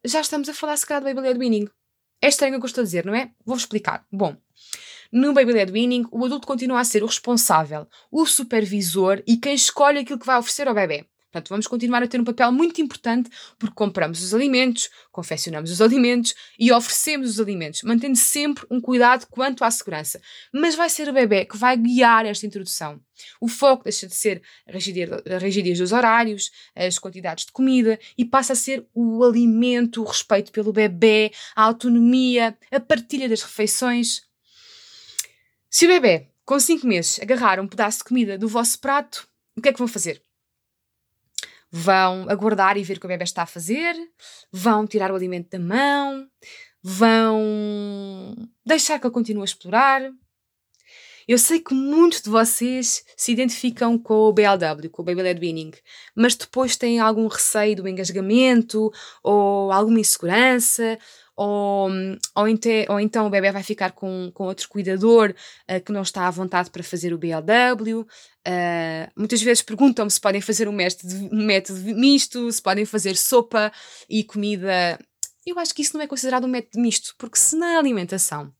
já 0.05 0.21
estamos 0.21 0.49
a 0.49 0.53
falar 0.53 0.77
se 0.77 0.85
calhar 0.85 1.01
de 1.01 1.15
baby 1.15 1.29
led 1.29 1.39
weaning. 1.39 1.69
É 2.21 2.29
estranho 2.29 2.57
o 2.57 2.59
que 2.59 2.65
eu 2.65 2.69
estou 2.69 2.83
a 2.83 2.85
dizer, 2.85 3.07
não 3.07 3.15
é? 3.15 3.31
Vou 3.47 3.57
explicar. 3.57 4.05
Bom, 4.13 4.37
no 5.13 5.33
Baby 5.33 5.53
Led 5.53 5.73
Weaning, 5.73 6.07
o 6.13 6.25
adulto 6.25 6.47
continua 6.47 6.81
a 6.81 6.85
ser 6.85 7.03
o 7.03 7.07
responsável, 7.07 7.89
o 8.13 8.25
supervisor 8.27 9.23
e 9.27 9.37
quem 9.37 9.55
escolhe 9.55 9.99
aquilo 9.99 10.19
que 10.19 10.27
vai 10.27 10.39
oferecer 10.39 10.69
ao 10.69 10.75
bebê. 10.75 11.07
Portanto, 11.31 11.49
vamos 11.49 11.69
continuar 11.69 12.03
a 12.03 12.09
ter 12.09 12.21
um 12.21 12.25
papel 12.25 12.51
muito 12.51 12.81
importante 12.81 13.31
porque 13.57 13.75
compramos 13.75 14.21
os 14.21 14.35
alimentos, 14.35 14.91
confeccionamos 15.13 15.71
os 15.71 15.81
alimentos 15.81 16.35
e 16.59 16.73
oferecemos 16.73 17.31
os 17.31 17.41
alimentos, 17.41 17.85
mantendo 17.85 18.17
sempre 18.17 18.67
um 18.69 18.81
cuidado 18.81 19.27
quanto 19.31 19.63
à 19.63 19.71
segurança. 19.71 20.21
Mas 20.53 20.75
vai 20.75 20.91
ser 20.91 21.09
o 21.09 21.13
bebê 21.13 21.45
que 21.45 21.57
vai 21.57 21.77
guiar 21.77 22.27
esta 22.27 22.47
introdução. 22.47 23.01
O 23.41 23.47
foco 23.47 23.85
deixa 23.85 24.09
de 24.09 24.15
ser 24.15 24.43
a 24.67 24.73
rigidez 25.39 25.79
dos 25.79 25.93
horários, 25.93 26.51
as 26.75 26.99
quantidades 26.99 27.47
de 27.47 27.53
comida 27.53 27.97
e 28.19 28.25
passa 28.25 28.55
a 28.55 28.57
ser 28.57 28.85
o 28.93 29.23
alimento, 29.23 30.03
o 30.03 30.07
respeito 30.07 30.51
pelo 30.51 30.73
bebê, 30.73 31.31
a 31.55 31.63
autonomia, 31.63 32.59
a 32.73 32.81
partilha 32.81 33.29
das 33.29 33.43
refeições. 33.43 34.23
Se 35.71 35.85
o 35.85 35.89
bebê, 35.89 36.27
com 36.45 36.59
5 36.59 36.85
meses, 36.85 37.21
agarrar 37.21 37.61
um 37.61 37.69
pedaço 37.69 37.99
de 37.99 38.05
comida 38.05 38.37
do 38.37 38.49
vosso 38.49 38.81
prato, 38.81 39.29
o 39.57 39.63
que 39.63 39.69
é 39.69 39.73
que 39.73 39.79
vão 39.79 39.87
fazer? 39.87 40.21
Vão 41.71 42.27
aguardar 42.29 42.77
e 42.77 42.83
ver 42.83 42.97
o 42.97 43.01
que 43.01 43.07
o 43.07 43.09
bebê 43.09 43.25
está 43.25 43.43
a 43.43 43.47
fazer, 43.47 43.95
vão 44.51 44.87
tirar 44.87 45.13
o 45.13 45.15
alimento 45.15 45.51
da 45.51 45.59
mão, 45.59 46.27
vão 46.83 48.35
deixar 48.67 48.99
que 48.99 49.07
ele 49.07 49.15
continue 49.15 49.43
a 49.43 49.45
explorar. 49.45 50.03
Eu 51.29 51.39
sei 51.39 51.61
que 51.61 51.73
muitos 51.73 52.23
de 52.23 52.29
vocês 52.29 53.05
se 53.17 53.31
identificam 53.31 53.97
com 53.97 54.15
o 54.15 54.33
BLW, 54.33 54.91
com 54.91 55.03
o 55.03 55.05
Baby 55.05 55.23
Led 55.23 55.39
Winning, 55.39 55.71
mas 56.13 56.35
depois 56.35 56.77
têm 56.77 56.99
algum 56.99 57.29
receio 57.29 57.77
do 57.77 57.89
engasgamento 57.89 58.91
ou 59.23 59.71
alguma 59.71 60.01
insegurança 60.01 60.99
ou, 61.43 61.89
ou, 62.37 62.47
ente, 62.47 62.85
ou 62.91 63.01
então 63.01 63.27
o 63.27 63.31
bebê 63.31 63.51
vai 63.51 63.63
ficar 63.63 63.93
com, 63.93 64.31
com 64.35 64.45
outro 64.45 64.69
cuidador 64.69 65.35
uh, 65.71 65.83
que 65.83 65.91
não 65.91 66.03
está 66.03 66.27
à 66.27 66.31
vontade 66.31 66.71
para 66.71 66.83
fazer 66.83 67.15
o 67.15 67.19
BLW. 67.19 68.01
Uh, 68.01 68.07
eh, 68.45 69.11
muitas 69.17 69.41
vezes 69.41 69.63
perguntam-me 69.63 70.11
se 70.11 70.21
podem 70.21 70.43
fazer 70.43 70.69
um 70.69 70.73
método, 70.73 71.15
um 71.33 71.43
método 71.47 71.81
misto, 71.95 72.53
se 72.53 72.61
podem 72.61 72.85
fazer 72.85 73.17
sopa 73.17 73.73
e 74.09 74.23
comida. 74.23 74.99
Eu 75.47 75.59
acho 75.59 75.75
que 75.75 75.81
isso 75.81 75.97
não 75.97 76.05
é 76.05 76.07
considerado 76.07 76.45
um 76.45 76.49
método 76.49 76.79
misto, 76.79 77.15
porque 77.17 77.39
se 77.39 77.57
na 77.57 77.79
alimentação 77.79 78.53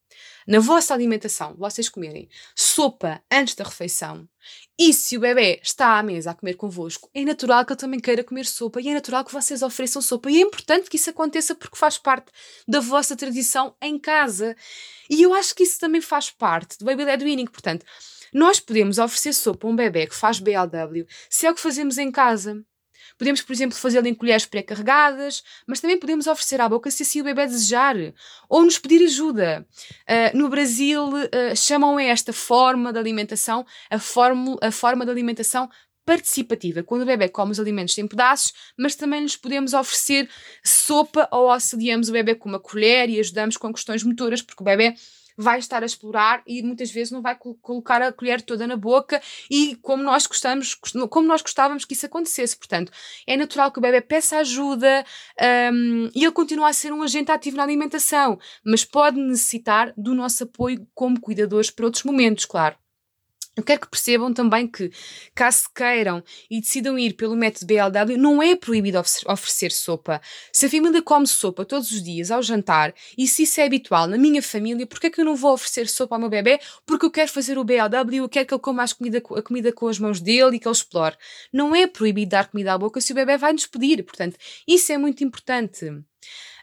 na 0.51 0.59
vossa 0.59 0.93
alimentação, 0.93 1.55
vocês 1.57 1.89
comerem 1.89 2.29
sopa 2.57 3.23
antes 3.31 3.55
da 3.55 3.63
refeição, 3.63 4.29
e 4.77 4.93
se 4.93 5.17
o 5.17 5.21
bebê 5.21 5.61
está 5.63 5.97
à 5.97 6.03
mesa 6.03 6.33
a 6.33 6.35
comer 6.35 6.55
convosco, 6.55 7.09
é 7.15 7.25
natural 7.25 7.65
que 7.65 7.73
ele 7.73 7.79
também 7.79 8.01
queira 8.01 8.25
comer 8.25 8.45
sopa 8.45 8.81
e 8.81 8.89
é 8.89 8.95
natural 8.95 9.25
que 9.25 9.33
vocês 9.33 9.63
ofereçam 9.63 10.03
sopa. 10.03 10.29
E 10.29 10.39
é 10.39 10.41
importante 10.41 10.91
que 10.91 10.97
isso 10.97 11.09
aconteça 11.09 11.55
porque 11.55 11.77
faz 11.77 11.99
parte 11.99 12.33
da 12.67 12.81
vossa 12.81 13.15
tradição 13.15 13.77
em 13.81 13.97
casa. 13.97 14.57
E 15.09 15.23
eu 15.23 15.33
acho 15.35 15.55
que 15.55 15.63
isso 15.63 15.79
também 15.79 16.01
faz 16.01 16.31
parte 16.31 16.79
do 16.79 16.85
Baby 16.85 17.05
Led 17.05 17.23
Winning. 17.23 17.47
Portanto, 17.47 17.87
nós 18.33 18.59
podemos 18.59 18.99
oferecer 18.99 19.35
sopa 19.35 19.69
a 19.69 19.71
um 19.71 19.77
bebê 19.77 20.09
que 20.09 20.17
faz 20.17 20.41
BLW 20.41 21.07
se 21.29 21.47
é 21.47 21.51
o 21.51 21.55
que 21.55 21.61
fazemos 21.61 21.97
em 21.97 22.11
casa. 22.11 22.65
Podemos, 23.21 23.43
por 23.43 23.53
exemplo, 23.53 23.77
fazê-lo 23.77 24.07
em 24.07 24.15
colheres 24.15 24.47
pré-carregadas, 24.47 25.45
mas 25.67 25.79
também 25.79 25.99
podemos 25.99 26.27
oferecer 26.27 26.59
à 26.59 26.67
boca 26.67 26.91
se 26.91 27.03
assim 27.03 27.21
o 27.21 27.25
bebê 27.25 27.47
desejar. 27.47 27.95
Ou 28.49 28.65
nos 28.65 28.79
pedir 28.79 29.05
ajuda. 29.05 29.67
Uh, 30.09 30.39
no 30.39 30.49
Brasil, 30.49 31.03
uh, 31.05 31.55
chamam 31.55 31.99
a 31.99 32.03
esta 32.03 32.33
forma 32.33 32.91
de 32.91 32.99
alimentação 32.99 33.67
a, 33.91 33.99
fórmula, 33.99 34.59
a 34.63 34.71
forma 34.71 35.05
de 35.05 35.11
alimentação 35.11 35.69
participativa, 36.03 36.83
quando 36.83 37.03
o 37.03 37.05
bebê 37.05 37.29
come 37.29 37.53
os 37.53 37.61
alimentos 37.61 37.99
em 37.99 38.09
pedaços, 38.09 38.55
mas 38.75 38.95
também 38.95 39.21
lhes 39.21 39.37
podemos 39.37 39.75
oferecer 39.75 40.27
sopa 40.65 41.29
ou 41.31 41.51
auxiliamos 41.51 42.09
o 42.09 42.13
bebê 42.13 42.35
com 42.35 42.49
uma 42.49 42.59
colher 42.59 43.11
e 43.11 43.21
ajudamos 43.21 43.59
com 43.59 43.71
questões 43.71 44.03
motoras, 44.03 44.41
porque 44.41 44.63
o 44.63 44.65
bebê 44.65 44.95
vai 45.41 45.59
estar 45.59 45.83
a 45.83 45.87
explorar 45.87 46.43
e 46.47 46.63
muitas 46.63 46.91
vezes 46.91 47.11
não 47.11 47.23
vai 47.23 47.37
colocar 47.63 48.03
a 48.03 48.13
colher 48.13 48.43
toda 48.43 48.67
na 48.67 48.77
boca 48.77 49.21
e 49.51 49.77
como 49.77 50.03
nós 50.03 50.27
gostamos, 50.27 50.75
como 51.09 51.27
nós 51.27 51.41
gostávamos 51.41 51.85
que 51.85 51.95
isso 51.95 52.07
acontecesse. 52.07 52.57
Portanto, 52.57 52.93
é 53.27 53.37
natural 53.37 53.73
que 53.73 53.79
o 53.79 53.83
bebê 53.83 54.01
peça 54.01 54.39
ajuda 54.39 55.05
um, 55.73 56.11
e 56.15 56.25
ele 56.25 56.33
continue 56.33 56.65
a 56.65 56.73
ser 56.73 56.93
um 56.93 57.03
agente 57.03 57.33
ativo 57.33 57.57
na 57.57 57.63
alimentação, 57.63 58.39
mas 58.65 58.85
pode 58.85 59.19
necessitar 59.19 59.95
do 59.97 60.15
nosso 60.15 60.45
apoio 60.45 60.87
como 60.95 61.21
cuidadores 61.21 61.71
para 61.71 61.87
outros 61.87 62.05
momentos, 62.05 62.45
claro. 62.45 62.77
Eu 63.57 63.65
quero 63.65 63.81
que 63.81 63.91
percebam 63.91 64.33
também 64.33 64.67
que, 64.67 64.93
caso 65.35 65.65
queiram 65.75 66.23
e 66.49 66.61
decidam 66.61 66.97
ir 66.97 67.15
pelo 67.15 67.35
método 67.37 67.67
BLW, 67.67 68.17
não 68.17 68.41
é 68.41 68.55
proibido 68.55 68.99
oferecer 68.99 69.73
sopa. 69.73 70.21
Se 70.53 70.67
a 70.67 70.71
família 70.71 71.03
come 71.03 71.27
sopa 71.27 71.65
todos 71.65 71.91
os 71.91 72.03
dias 72.03 72.31
ao 72.31 72.43
jantar 72.43 72.95
e 73.19 73.27
se 73.27 73.43
isso 73.43 73.61
é 73.61 73.65
habitual 73.65 74.07
na 74.07 74.17
minha 74.17 74.41
família, 74.41 74.87
por 74.87 75.01
que 75.01 75.09
é 75.09 75.11
que 75.11 75.21
eu 75.21 75.25
não 75.25 75.35
vou 75.35 75.53
oferecer 75.53 75.89
sopa 75.89 76.15
ao 76.15 76.21
meu 76.21 76.31
bebê? 76.31 76.61
Porque 76.87 77.05
eu 77.05 77.11
quero 77.11 77.31
fazer 77.31 77.59
o 77.59 77.65
BLW, 77.65 78.23
eu 78.23 78.29
quero 78.29 78.47
que 78.47 78.55
ele 78.55 78.61
coma 78.63 78.85
comida, 78.97 79.19
a 79.19 79.43
comida 79.43 79.73
com 79.73 79.89
as 79.89 79.99
mãos 79.99 80.21
dele 80.21 80.57
e 80.57 80.61
que 80.61 80.69
ele 80.69 80.75
explore. 80.75 81.17
Não 81.53 81.75
é 81.75 81.87
proibido 81.89 82.31
dar 82.31 82.49
comida 82.49 82.73
à 82.73 82.79
boca 82.79 83.01
se 83.01 83.13
o 83.13 83.15
bebê 83.17 83.37
vai 83.37 83.53
nos 83.53 83.67
pedir. 83.67 84.05
Portanto, 84.05 84.37
isso 84.67 84.93
é 84.93 84.97
muito 84.97 85.25
importante. 85.25 85.87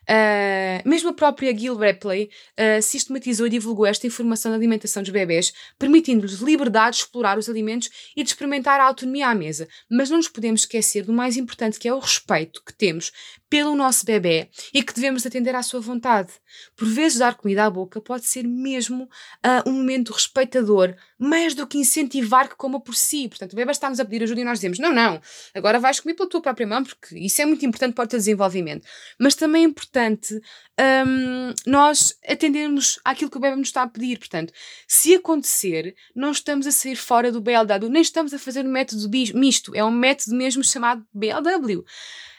Uh, 0.10 0.88
mesmo 0.88 1.10
a 1.10 1.14
própria 1.14 1.58
Gil 1.58 1.76
Rapley 1.76 2.30
uh, 2.58 2.82
sistematizou 2.82 3.46
e 3.46 3.50
divulgou 3.50 3.86
esta 3.86 4.08
informação 4.08 4.52
da 4.52 4.58
alimentação 4.58 5.04
dos 5.04 5.12
bebés, 5.12 5.52
permitindo-lhes 5.78 6.40
liberdade 6.40 6.96
de 6.96 7.04
explorar 7.04 7.38
os 7.38 7.50
alimentos 7.50 7.90
e 8.16 8.24
de 8.24 8.30
experimentar 8.30 8.80
a 8.80 8.86
autonomia 8.86 9.28
à 9.28 9.36
mesa. 9.36 9.68
Mas 9.92 10.10
não 10.10 10.18
nos 10.18 10.30
podemos 10.30 10.62
esquecer 10.62 11.04
do 11.04 11.12
mais 11.12 11.36
importante, 11.36 11.78
que 11.78 11.90
é 11.90 11.94
o 11.94 12.00
respeito 12.00 12.64
que 12.64 12.74
temos 12.74 13.12
pelo 13.50 13.76
nosso 13.76 14.06
bebê 14.06 14.50
e 14.74 14.82
que 14.82 14.94
devemos 14.94 15.26
atender 15.26 15.56
à 15.56 15.64
sua 15.64 15.80
vontade. 15.80 16.32
Por 16.76 16.88
vezes, 16.88 17.20
dar 17.20 17.36
comida 17.36 17.66
à 17.66 17.70
boca 17.70 18.00
pode 18.00 18.26
ser 18.26 18.48
mesmo 18.48 19.04
uh, 19.06 19.70
um 19.70 19.74
momento 19.74 20.14
respeitador, 20.14 20.96
mais 21.19 21.55
do 21.55 21.65
que 21.65 21.77
incentivar 21.77 22.47
que 22.47 22.55
coma 22.55 22.79
por 22.79 22.95
si. 22.95 23.27
Portanto, 23.27 23.53
o 23.53 23.55
bebê 23.55 23.71
está-nos 23.71 24.00
a 24.00 24.05
pedir 24.05 24.24
ajuda 24.24 24.41
e 24.41 24.43
nós 24.43 24.59
dizemos: 24.59 24.79
não, 24.79 24.93
não, 24.93 25.19
agora 25.53 25.79
vais 25.79 26.00
comer 26.00 26.13
pela 26.13 26.29
tua 26.29 26.41
própria 26.41 26.67
mão, 26.67 26.83
porque 26.83 27.17
isso 27.17 27.41
é 27.41 27.45
muito 27.45 27.65
importante 27.65 27.93
para 27.93 28.05
o 28.05 28.07
teu 28.07 28.19
desenvolvimento. 28.19 28.88
Mas 29.19 29.36
também 29.36 29.63
é 29.63 29.65
importante 29.67 30.39
um, 30.79 31.53
nós 31.65 32.17
atendermos 32.27 33.00
àquilo 33.03 33.31
que 33.31 33.38
o 33.38 33.39
bebê 33.39 33.55
nos 33.55 33.69
está 33.69 33.83
a 33.83 33.88
pedir. 33.88 34.19
Portanto, 34.19 34.53
se 34.88 35.15
acontecer, 35.15 35.95
não 36.15 36.31
estamos 36.31 36.67
a 36.67 36.71
sair 36.71 36.95
fora 36.95 37.31
do 37.31 37.41
BLW, 37.41 37.89
nem 37.89 38.01
estamos 38.01 38.33
a 38.33 38.39
fazer 38.39 38.65
um 38.65 38.71
método 38.71 39.09
misto, 39.33 39.75
é 39.75 39.83
um 39.83 39.91
método 39.91 40.36
mesmo 40.36 40.63
chamado 40.63 41.05
BLW. 41.13 41.83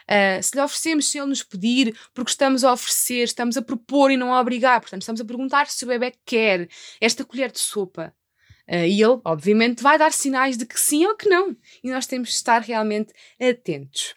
Uh, 0.09 0.43
se 0.43 0.57
lhe 0.57 0.63
oferecemos, 0.63 1.11
se 1.11 1.19
ele 1.19 1.27
nos 1.27 1.43
pedir, 1.43 1.95
porque 2.15 2.31
estamos 2.31 2.65
a 2.65 2.73
oferecer, 2.73 3.25
estamos 3.25 3.59
a 3.59 3.63
propor 3.63 4.11
e 4.11 4.17
não 4.17 4.33
a 4.33 4.41
obrigar. 4.41 4.81
Portanto, 4.81 5.03
estamos 5.03 5.21
a 5.21 5.25
perguntar 5.25 5.67
se 5.67 5.85
o 5.85 5.89
bebê 5.89 6.15
quer 6.25 6.67
esta 6.99 7.25
colher 7.25 7.53
de 7.53 7.59
sopa. 7.59 8.15
Uh, 8.69 8.85
e 8.85 9.03
ele, 9.03 9.21
obviamente, 9.25 9.83
vai 9.83 9.97
dar 9.97 10.13
sinais 10.13 10.57
de 10.59 10.67
que 10.67 10.79
sim 10.79 11.07
ou 11.07 11.17
que 11.17 11.29
não. 11.29 11.57
E 11.83 11.91
nós 11.91 12.07
temos 12.07 12.29
de 12.29 12.35
estar 12.35 12.61
realmente 12.61 13.13
atentos. 13.41 14.15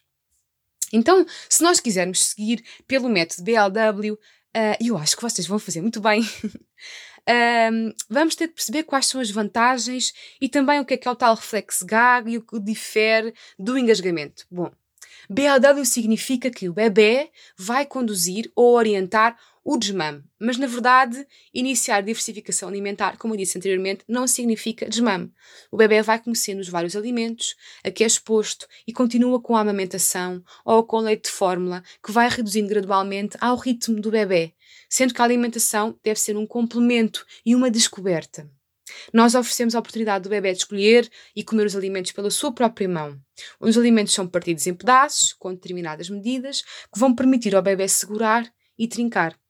Então, 0.91 1.25
se 1.47 1.63
nós 1.63 1.79
quisermos 1.79 2.21
seguir 2.21 2.63
pelo 2.85 3.07
método 3.07 3.43
BLW, 3.43 4.13
uh, 4.13 4.17
ah, 4.53 4.77
eu 4.81 4.97
acho 4.97 5.15
que 5.15 5.21
vocês 5.21 5.47
vão 5.47 5.57
fazer 5.57 5.81
muito 5.81 6.01
bem. 6.01 6.21
um, 7.71 7.93
vamos 8.09 8.35
ter 8.35 8.47
de 8.47 8.53
perceber 8.53 8.83
quais 8.83 9.05
são 9.05 9.21
as 9.21 9.31
vantagens 9.31 10.13
e 10.41 10.49
também 10.49 10.81
o 10.81 10.85
que 10.85 10.95
é 10.95 10.97
que 10.97 11.07
é 11.07 11.11
o 11.11 11.15
tal 11.15 11.33
reflexo 11.33 11.85
gag 11.85 12.29
e 12.29 12.37
o 12.37 12.41
que 12.41 12.59
difere 12.59 13.33
do 13.57 13.77
engasgamento. 13.77 14.45
Bom, 14.51 14.69
BLW 15.29 15.85
significa 15.85 16.51
que 16.51 16.67
o 16.67 16.73
bebê 16.73 17.31
vai 17.57 17.85
conduzir 17.85 18.51
ou 18.53 18.75
orientar 18.75 19.37
o 19.63 19.77
desmame. 19.77 20.23
Mas, 20.39 20.57
na 20.57 20.67
verdade, 20.67 21.25
iniciar 21.53 22.01
diversificação 22.01 22.67
alimentar, 22.67 23.17
como 23.17 23.33
eu 23.33 23.37
disse 23.37 23.57
anteriormente, 23.57 24.03
não 24.07 24.27
significa 24.27 24.89
desmame. 24.89 25.31
O 25.71 25.77
bebê 25.77 26.01
vai 26.01 26.19
conhecendo 26.19 26.59
os 26.59 26.69
vários 26.69 26.95
alimentos 26.95 27.55
a 27.83 27.91
que 27.91 28.03
é 28.03 28.07
exposto 28.07 28.67
e 28.87 28.93
continua 28.93 29.41
com 29.41 29.55
a 29.55 29.61
amamentação 29.61 30.43
ou 30.65 30.83
com 30.83 30.99
leite 30.99 31.25
de 31.25 31.31
fórmula, 31.31 31.83
que 32.03 32.11
vai 32.11 32.29
reduzindo 32.29 32.69
gradualmente 32.69 33.37
ao 33.39 33.55
ritmo 33.55 34.01
do 34.01 34.11
bebê, 34.11 34.53
sendo 34.89 35.13
que 35.13 35.21
a 35.21 35.25
alimentação 35.25 35.97
deve 36.03 36.19
ser 36.19 36.35
um 36.35 36.47
complemento 36.47 37.25
e 37.45 37.55
uma 37.55 37.69
descoberta. 37.69 38.49
Nós 39.13 39.35
oferecemos 39.35 39.75
a 39.75 39.79
oportunidade 39.79 40.23
do 40.23 40.29
bebê 40.29 40.51
de 40.51 40.59
escolher 40.59 41.09
e 41.35 41.43
comer 41.43 41.65
os 41.65 41.75
alimentos 41.75 42.11
pela 42.11 42.29
sua 42.29 42.51
própria 42.51 42.89
mão. 42.89 43.17
Os 43.59 43.77
alimentos 43.77 44.13
são 44.13 44.27
partidos 44.27 44.67
em 44.67 44.73
pedaços, 44.73 45.33
com 45.33 45.53
determinadas 45.53 46.09
medidas, 46.09 46.61
que 46.61 46.99
vão 46.99 47.15
permitir 47.15 47.55
ao 47.55 47.61
bebê 47.61 47.87
segurar 47.87 48.51
e 48.77 48.87
trincar. 48.87 49.40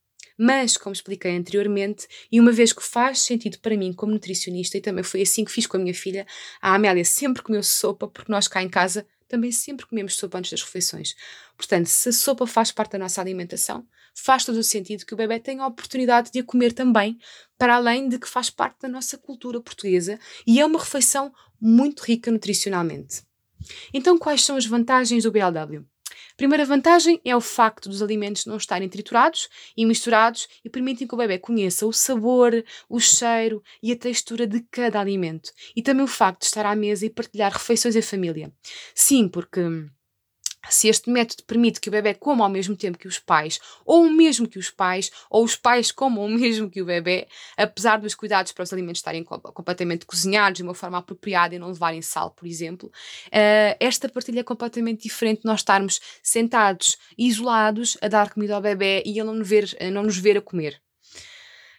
Mas, 0.43 0.75
como 0.75 0.91
expliquei 0.91 1.37
anteriormente, 1.37 2.07
e 2.31 2.39
uma 2.39 2.51
vez 2.51 2.73
que 2.73 2.81
faz 2.81 3.19
sentido 3.19 3.59
para 3.59 3.77
mim 3.77 3.93
como 3.93 4.11
nutricionista, 4.11 4.75
e 4.75 4.81
também 4.81 5.03
foi 5.03 5.21
assim 5.21 5.45
que 5.45 5.51
fiz 5.51 5.67
com 5.67 5.77
a 5.77 5.79
minha 5.79 5.93
filha, 5.93 6.25
a 6.59 6.73
Amélia 6.73 7.05
sempre 7.05 7.43
comeu 7.43 7.61
sopa, 7.61 8.07
porque 8.07 8.31
nós 8.31 8.47
cá 8.47 8.63
em 8.63 8.67
casa 8.67 9.05
também 9.27 9.51
sempre 9.51 9.85
comemos 9.85 10.15
sopa 10.15 10.39
antes 10.39 10.49
das 10.49 10.63
refeições. 10.63 11.15
Portanto, 11.55 11.85
se 11.85 12.09
a 12.09 12.11
sopa 12.11 12.47
faz 12.47 12.71
parte 12.71 12.93
da 12.93 12.97
nossa 12.97 13.21
alimentação, 13.21 13.85
faz 14.15 14.43
todo 14.43 14.55
o 14.57 14.63
sentido 14.63 15.05
que 15.05 15.13
o 15.13 15.17
bebê 15.17 15.39
tenha 15.39 15.61
a 15.61 15.67
oportunidade 15.67 16.31
de 16.31 16.39
a 16.39 16.43
comer 16.43 16.73
também, 16.73 17.19
para 17.55 17.75
além 17.75 18.09
de 18.09 18.17
que 18.17 18.27
faz 18.27 18.49
parte 18.49 18.81
da 18.81 18.87
nossa 18.87 19.19
cultura 19.19 19.61
portuguesa 19.61 20.17
e 20.47 20.59
é 20.59 20.65
uma 20.65 20.79
refeição 20.79 21.31
muito 21.61 21.99
rica 21.99 22.31
nutricionalmente. 22.31 23.21
Então, 23.93 24.17
quais 24.17 24.43
são 24.43 24.55
as 24.57 24.65
vantagens 24.65 25.23
do 25.23 25.31
BLW? 25.31 25.85
Primeira 26.35 26.65
vantagem 26.65 27.19
é 27.23 27.35
o 27.35 27.41
facto 27.41 27.89
dos 27.89 28.01
alimentos 28.01 28.45
não 28.45 28.57
estarem 28.57 28.89
triturados 28.89 29.49
e 29.75 29.85
misturados 29.85 30.47
e 30.63 30.69
permitem 30.69 31.07
que 31.07 31.13
o 31.13 31.17
bebê 31.17 31.37
conheça 31.37 31.85
o 31.85 31.93
sabor, 31.93 32.63
o 32.89 32.99
cheiro 32.99 33.63
e 33.81 33.91
a 33.91 33.95
textura 33.95 34.47
de 34.47 34.61
cada 34.71 34.99
alimento. 34.99 35.51
E 35.75 35.81
também 35.81 36.03
o 36.03 36.07
facto 36.07 36.41
de 36.41 36.45
estar 36.47 36.65
à 36.65 36.75
mesa 36.75 37.05
e 37.05 37.09
partilhar 37.09 37.51
refeições 37.51 37.95
em 37.95 38.01
família. 38.01 38.51
Sim, 38.93 39.27
porque 39.27 39.61
se 40.69 40.87
este 40.87 41.09
método 41.09 41.43
permite 41.43 41.79
que 41.79 41.89
o 41.89 41.91
bebê 41.91 42.13
coma 42.13 42.43
ao 42.43 42.49
mesmo 42.49 42.75
tempo 42.75 42.97
que 42.97 43.07
os 43.07 43.19
pais, 43.19 43.59
ou 43.85 44.05
o 44.05 44.09
mesmo 44.09 44.47
que 44.47 44.59
os 44.59 44.69
pais, 44.69 45.11
ou 45.29 45.43
os 45.43 45.55
pais 45.55 45.91
comam 45.91 46.25
o 46.25 46.29
mesmo 46.29 46.69
que 46.69 46.81
o 46.81 46.85
bebê, 46.85 47.27
apesar 47.57 47.97
dos 47.97 48.15
cuidados 48.15 48.51
para 48.51 48.63
os 48.63 48.73
alimentos 48.73 48.99
estarem 48.99 49.23
completamente 49.23 50.05
cozinhados 50.05 50.57
de 50.57 50.63
uma 50.63 50.73
forma 50.73 50.97
apropriada 50.97 51.55
e 51.55 51.59
não 51.59 51.67
levarem 51.67 52.01
sal, 52.01 52.31
por 52.31 52.47
exemplo, 52.47 52.89
uh, 53.27 53.75
esta 53.79 54.07
partilha 54.09 54.41
é 54.41 54.43
completamente 54.43 55.03
diferente 55.03 55.41
de 55.41 55.45
nós 55.45 55.61
estarmos 55.61 55.99
sentados, 56.21 56.97
isolados, 57.17 57.97
a 58.01 58.07
dar 58.07 58.31
comida 58.33 58.55
ao 58.55 58.61
bebê 58.61 59.03
e 59.05 59.19
ele 59.19 59.31
não, 59.31 59.43
ver, 59.43 59.75
não 59.91 60.03
nos 60.03 60.17
ver 60.17 60.37
a 60.37 60.41
comer. 60.41 60.81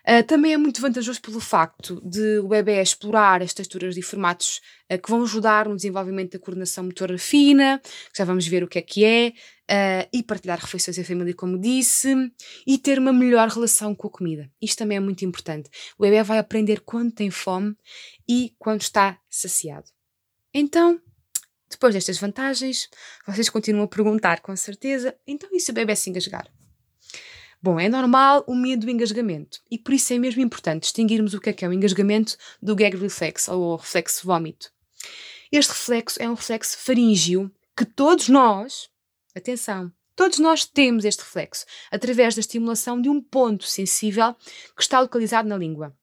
Uh, 0.09 0.23
também 0.27 0.53
é 0.53 0.57
muito 0.57 0.81
vantajoso 0.81 1.23
pelo 1.23 1.39
facto 1.39 2.01
de 2.05 2.39
o 2.39 2.49
bebê 2.49 2.83
explorar 2.83 3.41
as 3.41 3.55
texturas 3.55 3.97
e 3.97 4.03
formatos 4.03 4.61
uh, 4.93 4.99
que 5.01 5.09
vão 5.09 5.23
ajudar 5.23 5.69
no 5.69 5.77
desenvolvimento 5.77 6.33
da 6.33 6.39
coordenação 6.41 6.85
motora 6.85 7.17
fina, 7.17 7.81
que 8.13 8.19
já 8.19 8.25
vamos 8.25 8.47
ver 8.47 8.65
o 8.65 8.69
que 8.69 8.79
é 8.79 8.83
que 8.83 9.05
é, 9.05 9.29
uh, 9.29 10.09
e 10.13 10.23
partilhar 10.23 10.59
refeições 10.59 10.99
em 10.99 11.05
família, 11.05 11.35
como 11.35 11.57
disse, 11.57 12.13
e 12.67 12.79
ter 12.79 12.99
uma 12.99 13.13
melhor 13.13 13.49
relação 13.49 13.95
com 13.95 14.09
a 14.09 14.11
comida. 14.11 14.51
Isto 14.61 14.79
também 14.79 14.97
é 14.97 15.01
muito 15.01 15.25
importante. 15.25 15.71
O 15.97 16.03
bebê 16.03 16.23
vai 16.25 16.39
aprender 16.39 16.81
quando 16.81 17.13
tem 17.13 17.31
fome 17.31 17.77
e 18.29 18.55
quando 18.59 18.81
está 18.81 19.21
saciado. 19.31 19.87
Então, 20.53 21.01
depois 21.71 21.95
destas 21.95 22.19
vantagens, 22.19 22.89
vocês 23.27 23.49
continuam 23.49 23.85
a 23.85 23.89
perguntar 23.89 24.41
com 24.41 24.55
certeza: 24.57 25.17
então 25.27 25.49
e 25.53 25.61
se 25.61 25.71
o 25.71 25.75
bebê 25.75 25.95
se 25.95 26.11
engasgar? 26.11 26.51
Bom, 27.63 27.79
é 27.79 27.89
normal 27.89 28.43
o 28.49 28.57
medo 28.57 28.87
do 28.87 28.91
engasgamento 28.91 29.61
e 29.71 29.79
por 29.79 29.95
isso 29.95 30.13
é 30.13 30.19
mesmo 30.19 30.43
importante 30.43 30.83
distinguirmos 30.83 31.33
o 31.33 31.41
que 31.41 31.51
é 31.51 31.53
que 31.53 31.65
é 31.65 31.69
o 31.69 31.73
engasgamento 31.73 32.37
do 32.61 32.75
gag 32.75 32.97
reflex 32.97 33.47
ou 33.47 33.77
reflexo 33.77 34.27
vômito. 34.27 34.73
Este 35.53 35.71
reflexo 35.71 36.21
é 36.21 36.29
um 36.29 36.35
reflexo 36.35 36.77
faríngeo 36.79 37.53
que 37.77 37.85
todos 37.85 38.29
nós, 38.29 38.89
atenção, 39.33 39.93
todos 40.17 40.41
nós 40.41 40.65
temos 40.65 41.05
este 41.05 41.21
reflexo 41.21 41.65
através 41.93 42.35
da 42.35 42.41
estimulação 42.41 43.01
de 43.01 43.09
um 43.09 43.23
ponto 43.23 43.65
sensível 43.65 44.35
que 44.77 44.83
está 44.83 44.99
localizado 44.99 45.49
na 45.49 45.57
língua. 45.57 45.97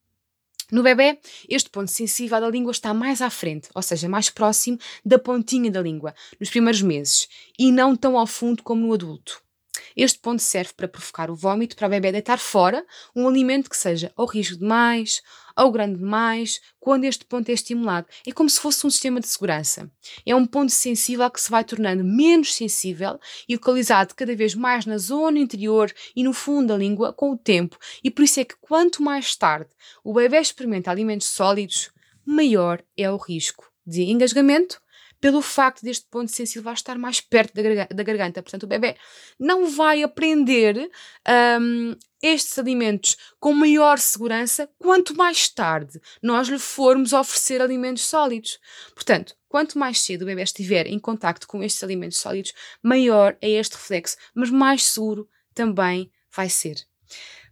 No 0.71 0.81
bebê, 0.81 1.19
este 1.49 1.69
ponto 1.69 1.91
sensível 1.91 2.39
da 2.39 2.49
língua 2.49 2.71
está 2.71 2.93
mais 2.93 3.21
à 3.21 3.29
frente, 3.29 3.67
ou 3.75 3.81
seja, 3.81 4.07
mais 4.07 4.29
próximo 4.29 4.79
da 5.03 5.19
pontinha 5.19 5.69
da 5.69 5.81
língua, 5.81 6.15
nos 6.39 6.49
primeiros 6.49 6.81
meses, 6.81 7.27
e 7.57 7.69
não 7.69 7.97
tão 7.97 8.17
ao 8.17 8.27
fundo 8.27 8.63
como 8.63 8.87
no 8.87 8.93
adulto. 8.93 9.41
Este 9.95 10.19
ponto 10.19 10.41
serve 10.41 10.73
para 10.73 10.87
provocar 10.87 11.29
o 11.29 11.35
vômito 11.35 11.75
para 11.75 11.87
o 11.87 11.89
bebê 11.89 12.11
deitar 12.11 12.39
fora 12.39 12.85
um 13.15 13.27
alimento 13.27 13.69
que 13.69 13.77
seja 13.77 14.11
ou 14.15 14.25
risco 14.25 14.57
demais 14.57 15.21
ou 15.63 15.71
grande 15.71 15.97
demais, 15.97 16.61
quando 16.79 17.03
este 17.03 17.25
ponto 17.25 17.49
é 17.49 17.53
estimulado. 17.53 18.07
É 18.25 18.31
como 18.31 18.49
se 18.49 18.59
fosse 18.59 18.85
um 18.87 18.89
sistema 18.89 19.19
de 19.19 19.27
segurança. 19.27 19.91
É 20.25 20.33
um 20.33 20.45
ponto 20.45 20.71
sensível 20.71 21.29
que 21.29 21.41
se 21.41 21.51
vai 21.51 21.63
tornando 21.63 22.03
menos 22.03 22.55
sensível 22.55 23.19
e 23.47 23.55
localizado 23.55 24.15
cada 24.15 24.35
vez 24.35 24.55
mais 24.55 24.85
na 24.85 24.97
zona 24.97 25.37
interior 25.37 25.93
e 26.15 26.23
no 26.23 26.33
fundo 26.33 26.69
da 26.69 26.77
língua 26.77 27.11
com 27.11 27.31
o 27.31 27.37
tempo. 27.37 27.77
E 28.03 28.09
por 28.09 28.23
isso 28.23 28.39
é 28.39 28.45
que 28.45 28.55
quanto 28.61 29.03
mais 29.03 29.35
tarde 29.35 29.69
o 30.03 30.13
bebê 30.13 30.39
experimenta 30.39 30.91
alimentos 30.91 31.27
sólidos, 31.27 31.91
maior 32.25 32.81
é 32.95 33.11
o 33.11 33.17
risco 33.17 33.69
de 33.85 34.03
engasgamento 34.03 34.79
pelo 35.19 35.41
facto 35.41 35.83
deste 35.83 36.07
ponto 36.09 36.31
sensível 36.31 36.71
estar 36.71 36.97
mais 36.97 37.19
perto 37.21 37.53
da, 37.53 37.61
garganta. 37.61 37.93
Da 37.93 38.03
garganta. 38.03 38.43
Portanto, 38.43 38.63
o 38.63 38.67
bebê 38.67 38.95
não 39.39 39.69
vai 39.69 40.03
aprender 40.03 40.89
um, 41.61 41.95
estes 42.21 42.57
alimentos 42.57 43.17
com 43.39 43.53
maior 43.53 43.99
segurança 43.99 44.69
quanto 44.77 45.15
mais 45.15 45.49
tarde 45.49 45.99
nós 46.21 46.47
lhe 46.47 46.59
formos 46.59 47.13
oferecer 47.13 47.61
alimentos 47.61 48.03
sólidos. 48.03 48.59
Portanto, 48.93 49.35
quanto 49.47 49.77
mais 49.77 49.99
cedo 50.01 50.23
o 50.23 50.25
bebê 50.25 50.43
estiver 50.43 50.87
em 50.87 50.99
contacto 50.99 51.47
com 51.47 51.63
estes 51.63 51.83
alimentos 51.83 52.19
sólidos, 52.19 52.53
maior 52.81 53.37
é 53.41 53.49
este 53.49 53.73
reflexo, 53.73 54.17
mas 54.33 54.49
mais 54.49 54.85
seguro 54.85 55.29
também 55.53 56.11
vai 56.33 56.49
ser. 56.49 56.75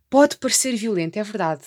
Pode 0.09 0.37
parecer 0.37 0.75
violento, 0.75 1.17
é 1.17 1.23
verdade. 1.23 1.63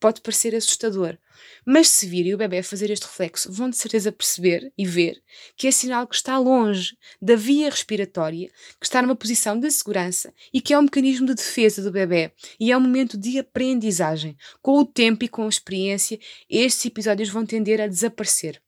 Pode 0.00 0.20
parecer 0.20 0.54
assustador, 0.54 1.18
mas 1.66 1.88
se 1.88 2.06
virem 2.06 2.34
o 2.34 2.38
bebê 2.38 2.62
fazer 2.62 2.90
este 2.90 3.04
reflexo, 3.04 3.52
vão 3.52 3.68
de 3.68 3.76
certeza 3.76 4.12
perceber 4.12 4.72
e 4.78 4.86
ver 4.86 5.20
que 5.56 5.66
é 5.66 5.70
sinal 5.70 6.06
que 6.06 6.14
está 6.14 6.38
longe 6.38 6.96
da 7.20 7.34
via 7.34 7.68
respiratória, 7.68 8.48
que 8.78 8.86
está 8.86 9.02
numa 9.02 9.16
posição 9.16 9.58
de 9.58 9.70
segurança 9.70 10.32
e 10.52 10.60
que 10.60 10.72
é 10.72 10.78
um 10.78 10.82
mecanismo 10.82 11.26
de 11.26 11.34
defesa 11.34 11.82
do 11.82 11.90
bebê 11.90 12.32
e 12.60 12.70
é 12.70 12.76
um 12.76 12.80
momento 12.80 13.18
de 13.18 13.38
aprendizagem. 13.38 14.36
Com 14.62 14.78
o 14.78 14.84
tempo 14.84 15.24
e 15.24 15.28
com 15.28 15.44
a 15.44 15.48
experiência, 15.48 16.18
estes 16.48 16.86
episódios 16.86 17.28
vão 17.28 17.44
tender 17.44 17.80
a 17.80 17.88
desaparecer. 17.88 18.62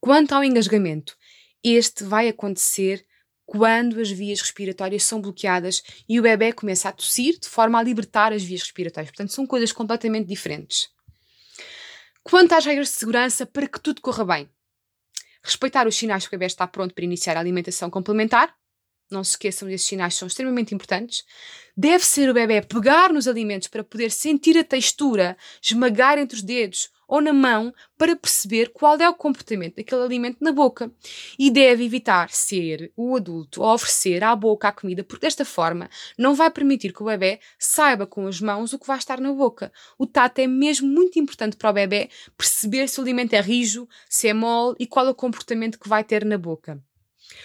Quanto 0.00 0.34
ao 0.34 0.44
engasgamento, 0.44 1.16
este 1.62 2.04
vai 2.04 2.28
acontecer 2.28 3.06
quando 3.46 4.00
as 4.00 4.10
vias 4.10 4.40
respiratórias 4.40 5.02
são 5.02 5.20
bloqueadas 5.20 5.82
e 6.08 6.18
o 6.18 6.22
bebê 6.22 6.52
começa 6.52 6.88
a 6.88 6.92
tossir 6.92 7.38
de 7.38 7.48
forma 7.48 7.78
a 7.78 7.82
libertar 7.82 8.32
as 8.32 8.42
vias 8.42 8.62
respiratórias. 8.62 9.10
Portanto, 9.10 9.32
são 9.32 9.46
coisas 9.46 9.72
completamente 9.72 10.26
diferentes. 10.26 10.88
Quanto 12.22 12.52
às 12.52 12.64
regras 12.64 12.88
de 12.88 12.94
segurança 12.94 13.44
para 13.44 13.68
que 13.68 13.78
tudo 13.78 14.00
corra 14.00 14.24
bem, 14.24 14.50
respeitar 15.42 15.86
os 15.86 15.94
sinais 15.94 16.26
que 16.26 16.34
o 16.34 16.38
bebê 16.38 16.46
está 16.46 16.66
pronto 16.66 16.94
para 16.94 17.04
iniciar 17.04 17.36
a 17.36 17.40
alimentação 17.40 17.90
complementar. 17.90 18.54
Não 19.10 19.22
se 19.22 19.32
esqueçam, 19.32 19.68
esses 19.68 19.86
sinais 19.86 20.14
são 20.14 20.26
extremamente 20.26 20.74
importantes. 20.74 21.22
Deve 21.76 22.04
ser 22.04 22.30
o 22.30 22.34
bebê 22.34 22.62
pegar 22.62 23.12
nos 23.12 23.28
alimentos 23.28 23.68
para 23.68 23.84
poder 23.84 24.10
sentir 24.10 24.56
a 24.56 24.64
textura, 24.64 25.36
esmagar 25.62 26.18
entre 26.18 26.36
os 26.36 26.42
dedos 26.42 26.88
ou 27.08 27.20
na 27.20 27.32
mão 27.32 27.72
para 27.96 28.16
perceber 28.16 28.70
qual 28.72 28.96
é 28.96 29.08
o 29.08 29.14
comportamento 29.14 29.76
daquele 29.76 30.02
alimento 30.02 30.38
na 30.40 30.52
boca. 30.52 30.90
E 31.38 31.50
deve 31.50 31.84
evitar 31.84 32.30
ser 32.30 32.92
o 32.96 33.16
adulto 33.16 33.62
a 33.62 33.74
oferecer 33.74 34.22
à 34.24 34.34
boca 34.34 34.68
a 34.68 34.72
comida, 34.72 35.04
porque 35.04 35.26
desta 35.26 35.44
forma 35.44 35.88
não 36.18 36.34
vai 36.34 36.50
permitir 36.50 36.92
que 36.92 37.02
o 37.02 37.06
bebê 37.06 37.40
saiba 37.58 38.06
com 38.06 38.26
as 38.26 38.40
mãos 38.40 38.72
o 38.72 38.78
que 38.78 38.86
vai 38.86 38.98
estar 38.98 39.20
na 39.20 39.32
boca. 39.32 39.72
O 39.98 40.06
tato 40.06 40.38
é 40.38 40.46
mesmo 40.46 40.88
muito 40.88 41.18
importante 41.18 41.56
para 41.56 41.70
o 41.70 41.72
bebê 41.72 42.08
perceber 42.36 42.88
se 42.88 42.98
o 43.00 43.02
alimento 43.02 43.34
é 43.34 43.40
rijo, 43.40 43.88
se 44.08 44.28
é 44.28 44.34
mole 44.34 44.76
e 44.78 44.86
qual 44.86 45.06
é 45.06 45.10
o 45.10 45.14
comportamento 45.14 45.78
que 45.78 45.88
vai 45.88 46.04
ter 46.04 46.24
na 46.24 46.38
boca. 46.38 46.82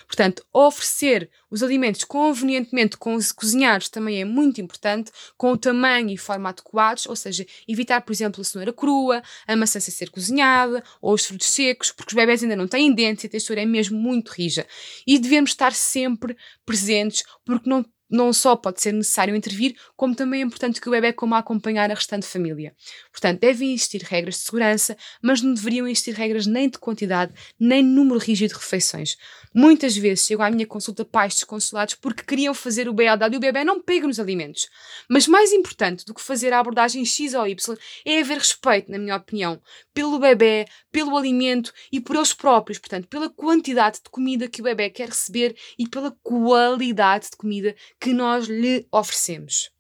Portanto, 0.07 0.45
oferecer 0.53 1.29
os 1.49 1.63
alimentos 1.63 2.03
convenientemente 2.03 2.97
cozinhados 2.97 3.89
também 3.89 4.21
é 4.21 4.25
muito 4.25 4.61
importante, 4.61 5.11
com 5.37 5.51
o 5.51 5.57
tamanho 5.57 6.09
e 6.09 6.17
forma 6.17 6.49
adequados, 6.49 7.05
ou 7.05 7.15
seja, 7.15 7.45
evitar, 7.67 8.01
por 8.01 8.11
exemplo, 8.11 8.41
a 8.41 8.43
cenoura 8.43 8.73
crua, 8.73 9.21
a 9.47 9.55
maçã 9.55 9.79
sem 9.79 9.93
ser 9.93 10.09
cozinhada 10.09 10.83
ou 11.01 11.13
os 11.13 11.25
frutos 11.25 11.47
secos, 11.47 11.91
porque 11.91 12.11
os 12.11 12.15
bebés 12.15 12.43
ainda 12.43 12.55
não 12.55 12.67
têm 12.67 12.93
dentes 12.93 13.23
e 13.23 13.27
a 13.27 13.29
textura 13.29 13.61
é 13.61 13.65
mesmo 13.65 13.99
muito 13.99 14.29
rija. 14.29 14.65
E 15.05 15.17
devemos 15.17 15.51
estar 15.51 15.73
sempre 15.73 16.35
presentes, 16.65 17.23
porque 17.45 17.69
não 17.69 17.85
não 18.09 18.33
só 18.33 18.55
pode 18.55 18.81
ser 18.81 18.91
necessário 18.91 19.35
intervir, 19.35 19.75
como 19.95 20.15
também 20.15 20.41
é 20.41 20.43
importante 20.43 20.81
que 20.81 20.87
o 20.87 20.91
bebê 20.91 21.13
coma 21.13 21.37
a 21.37 21.39
acompanhar 21.39 21.91
a 21.91 21.93
restante 21.93 22.25
família. 22.25 22.73
Portanto, 23.11 23.39
devem 23.39 23.73
existir 23.73 24.01
regras 24.01 24.35
de 24.35 24.41
segurança, 24.41 24.97
mas 25.21 25.41
não 25.41 25.53
deveriam 25.53 25.87
existir 25.87 26.13
regras 26.13 26.45
nem 26.45 26.69
de 26.69 26.77
quantidade, 26.77 27.33
nem 27.59 27.83
número 27.83 28.19
rígido 28.19 28.49
de 28.49 28.55
refeições. 28.55 29.17
Muitas 29.53 29.95
vezes 29.97 30.25
chego 30.25 30.43
à 30.43 30.49
minha 30.49 30.65
consulta 30.65 31.03
pais 31.03 31.35
desconsolados 31.35 31.95
porque 31.95 32.23
queriam 32.23 32.53
fazer 32.53 32.87
o 32.87 32.93
BAW 32.93 33.33
e 33.33 33.37
o 33.37 33.39
bebê 33.39 33.63
não 33.63 33.81
pega 33.81 34.07
nos 34.07 34.19
alimentos. 34.19 34.69
Mas 35.09 35.27
mais 35.27 35.51
importante 35.51 36.05
do 36.05 36.13
que 36.13 36.21
fazer 36.21 36.53
a 36.53 36.59
abordagem 36.59 37.03
X 37.05 37.33
ou 37.33 37.47
Y 37.47 37.77
é 38.05 38.19
haver 38.19 38.37
respeito, 38.37 38.91
na 38.91 38.97
minha 38.97 39.15
opinião, 39.15 39.61
pelo 39.93 40.19
bebê, 40.19 40.65
pelo 40.91 41.17
alimento 41.17 41.73
e 41.91 41.99
por 41.99 42.15
eles 42.15 42.33
próprios, 42.33 42.77
portanto, 42.77 43.07
pela 43.07 43.29
quantidade 43.29 43.97
de 44.03 44.09
comida 44.09 44.47
que 44.47 44.61
o 44.61 44.63
bebê 44.63 44.89
quer 44.89 45.09
receber 45.09 45.55
e 45.77 45.87
pela 45.87 46.11
qualidade 46.23 47.29
de 47.31 47.37
comida 47.37 47.75
que 47.99 48.13
nós 48.13 48.47
lhe 48.47 48.87
oferecemos. 48.91 49.71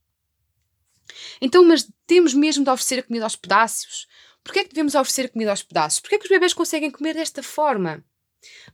Então, 1.41 1.63
mas 1.63 1.89
temos 2.05 2.33
mesmo 2.33 2.63
de 2.63 2.69
oferecer 2.69 2.99
a 2.99 3.03
comida 3.03 3.25
aos 3.25 3.35
pedaços? 3.35 4.07
Porquê 4.43 4.59
é 4.59 4.63
que 4.63 4.69
devemos 4.69 4.95
oferecer 4.95 5.25
a 5.25 5.29
comida 5.29 5.51
aos 5.51 5.63
pedaços? 5.63 5.99
Porquê 5.99 6.15
é 6.15 6.17
que 6.17 6.25
os 6.25 6.29
bebés 6.29 6.53
conseguem 6.53 6.91
comer 6.91 7.13
desta 7.13 7.43
forma? 7.43 8.03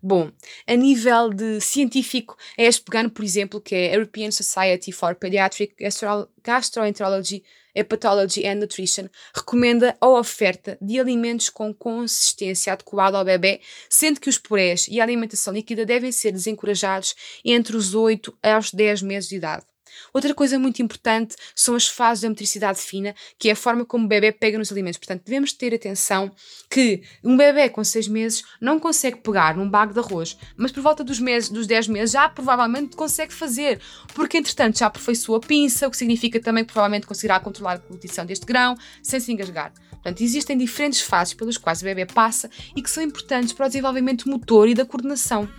Bom, 0.01 0.31
a 0.67 0.75
nível 0.75 1.29
de 1.29 1.59
científico, 1.59 2.37
é 2.57 2.65
este 2.65 2.83
por 2.83 3.23
exemplo, 3.23 3.59
que 3.59 3.73
é 3.73 3.91
a 3.91 3.95
European 3.95 4.29
Society 4.31 4.91
for 4.91 5.15
Pediatric 5.15 5.75
Gastroenterology, 6.43 7.43
Hepatology 7.75 8.47
and 8.47 8.55
Nutrition, 8.55 9.09
recomenda 9.33 9.97
a 9.99 10.07
oferta 10.07 10.77
de 10.81 10.99
alimentos 10.99 11.49
com 11.49 11.73
consistência 11.73 12.73
adequada 12.73 13.17
ao 13.17 13.25
bebê, 13.25 13.59
sendo 13.89 14.19
que 14.19 14.29
os 14.29 14.37
purés 14.37 14.87
e 14.89 15.01
a 15.01 15.03
alimentação 15.03 15.53
líquida 15.53 15.85
devem 15.85 16.11
ser 16.11 16.31
desencorajados 16.31 17.13
entre 17.43 17.75
os 17.75 17.93
8 17.93 18.35
aos 18.41 18.71
10 18.71 19.01
meses 19.01 19.29
de 19.29 19.35
idade. 19.35 19.74
Outra 20.13 20.33
coisa 20.33 20.57
muito 20.59 20.81
importante 20.81 21.35
são 21.55 21.75
as 21.75 21.87
fases 21.87 22.21
da 22.23 22.29
motricidade 22.29 22.79
fina, 22.79 23.15
que 23.37 23.49
é 23.49 23.51
a 23.51 23.55
forma 23.55 23.85
como 23.85 24.05
o 24.05 24.07
bebê 24.07 24.31
pega 24.31 24.57
nos 24.57 24.71
alimentos. 24.71 24.97
Portanto, 24.97 25.23
devemos 25.25 25.53
ter 25.53 25.73
atenção 25.73 26.31
que 26.69 27.03
um 27.23 27.35
bebê 27.35 27.69
com 27.69 27.83
6 27.83 28.07
meses 28.07 28.43
não 28.59 28.79
consegue 28.79 29.17
pegar 29.17 29.55
num 29.55 29.69
bago 29.69 29.93
de 29.93 29.99
arroz, 29.99 30.37
mas 30.57 30.71
por 30.71 30.81
volta 30.81 31.03
dos, 31.03 31.19
meses, 31.19 31.49
dos 31.49 31.67
10 31.67 31.87
meses 31.87 32.11
já 32.11 32.27
provavelmente 32.29 32.95
consegue 32.95 33.33
fazer, 33.33 33.81
porque 34.13 34.37
entretanto 34.37 34.79
já 34.79 34.87
aperfeiçoou 34.87 35.37
a 35.37 35.41
pinça, 35.41 35.87
o 35.87 35.91
que 35.91 35.97
significa 35.97 36.39
também 36.39 36.63
que 36.63 36.71
provavelmente 36.71 37.07
conseguirá 37.07 37.39
controlar 37.39 37.73
a 37.73 37.77
deglutição 37.77 38.25
deste 38.25 38.45
grão 38.45 38.75
sem 39.01 39.19
se 39.19 39.31
engasgar. 39.31 39.73
Portanto, 39.91 40.21
existem 40.21 40.55
diferentes 40.55 41.01
fases 41.01 41.33
pelas 41.33 41.57
quais 41.57 41.81
o 41.81 41.83
bebê 41.83 42.05
passa 42.05 42.49
e 42.75 42.81
que 42.81 42.89
são 42.89 43.01
importantes 43.01 43.53
para 43.53 43.65
o 43.65 43.69
desenvolvimento 43.69 44.29
motor 44.29 44.69
e 44.69 44.75
da 44.75 44.85
coordenação. 44.85 45.49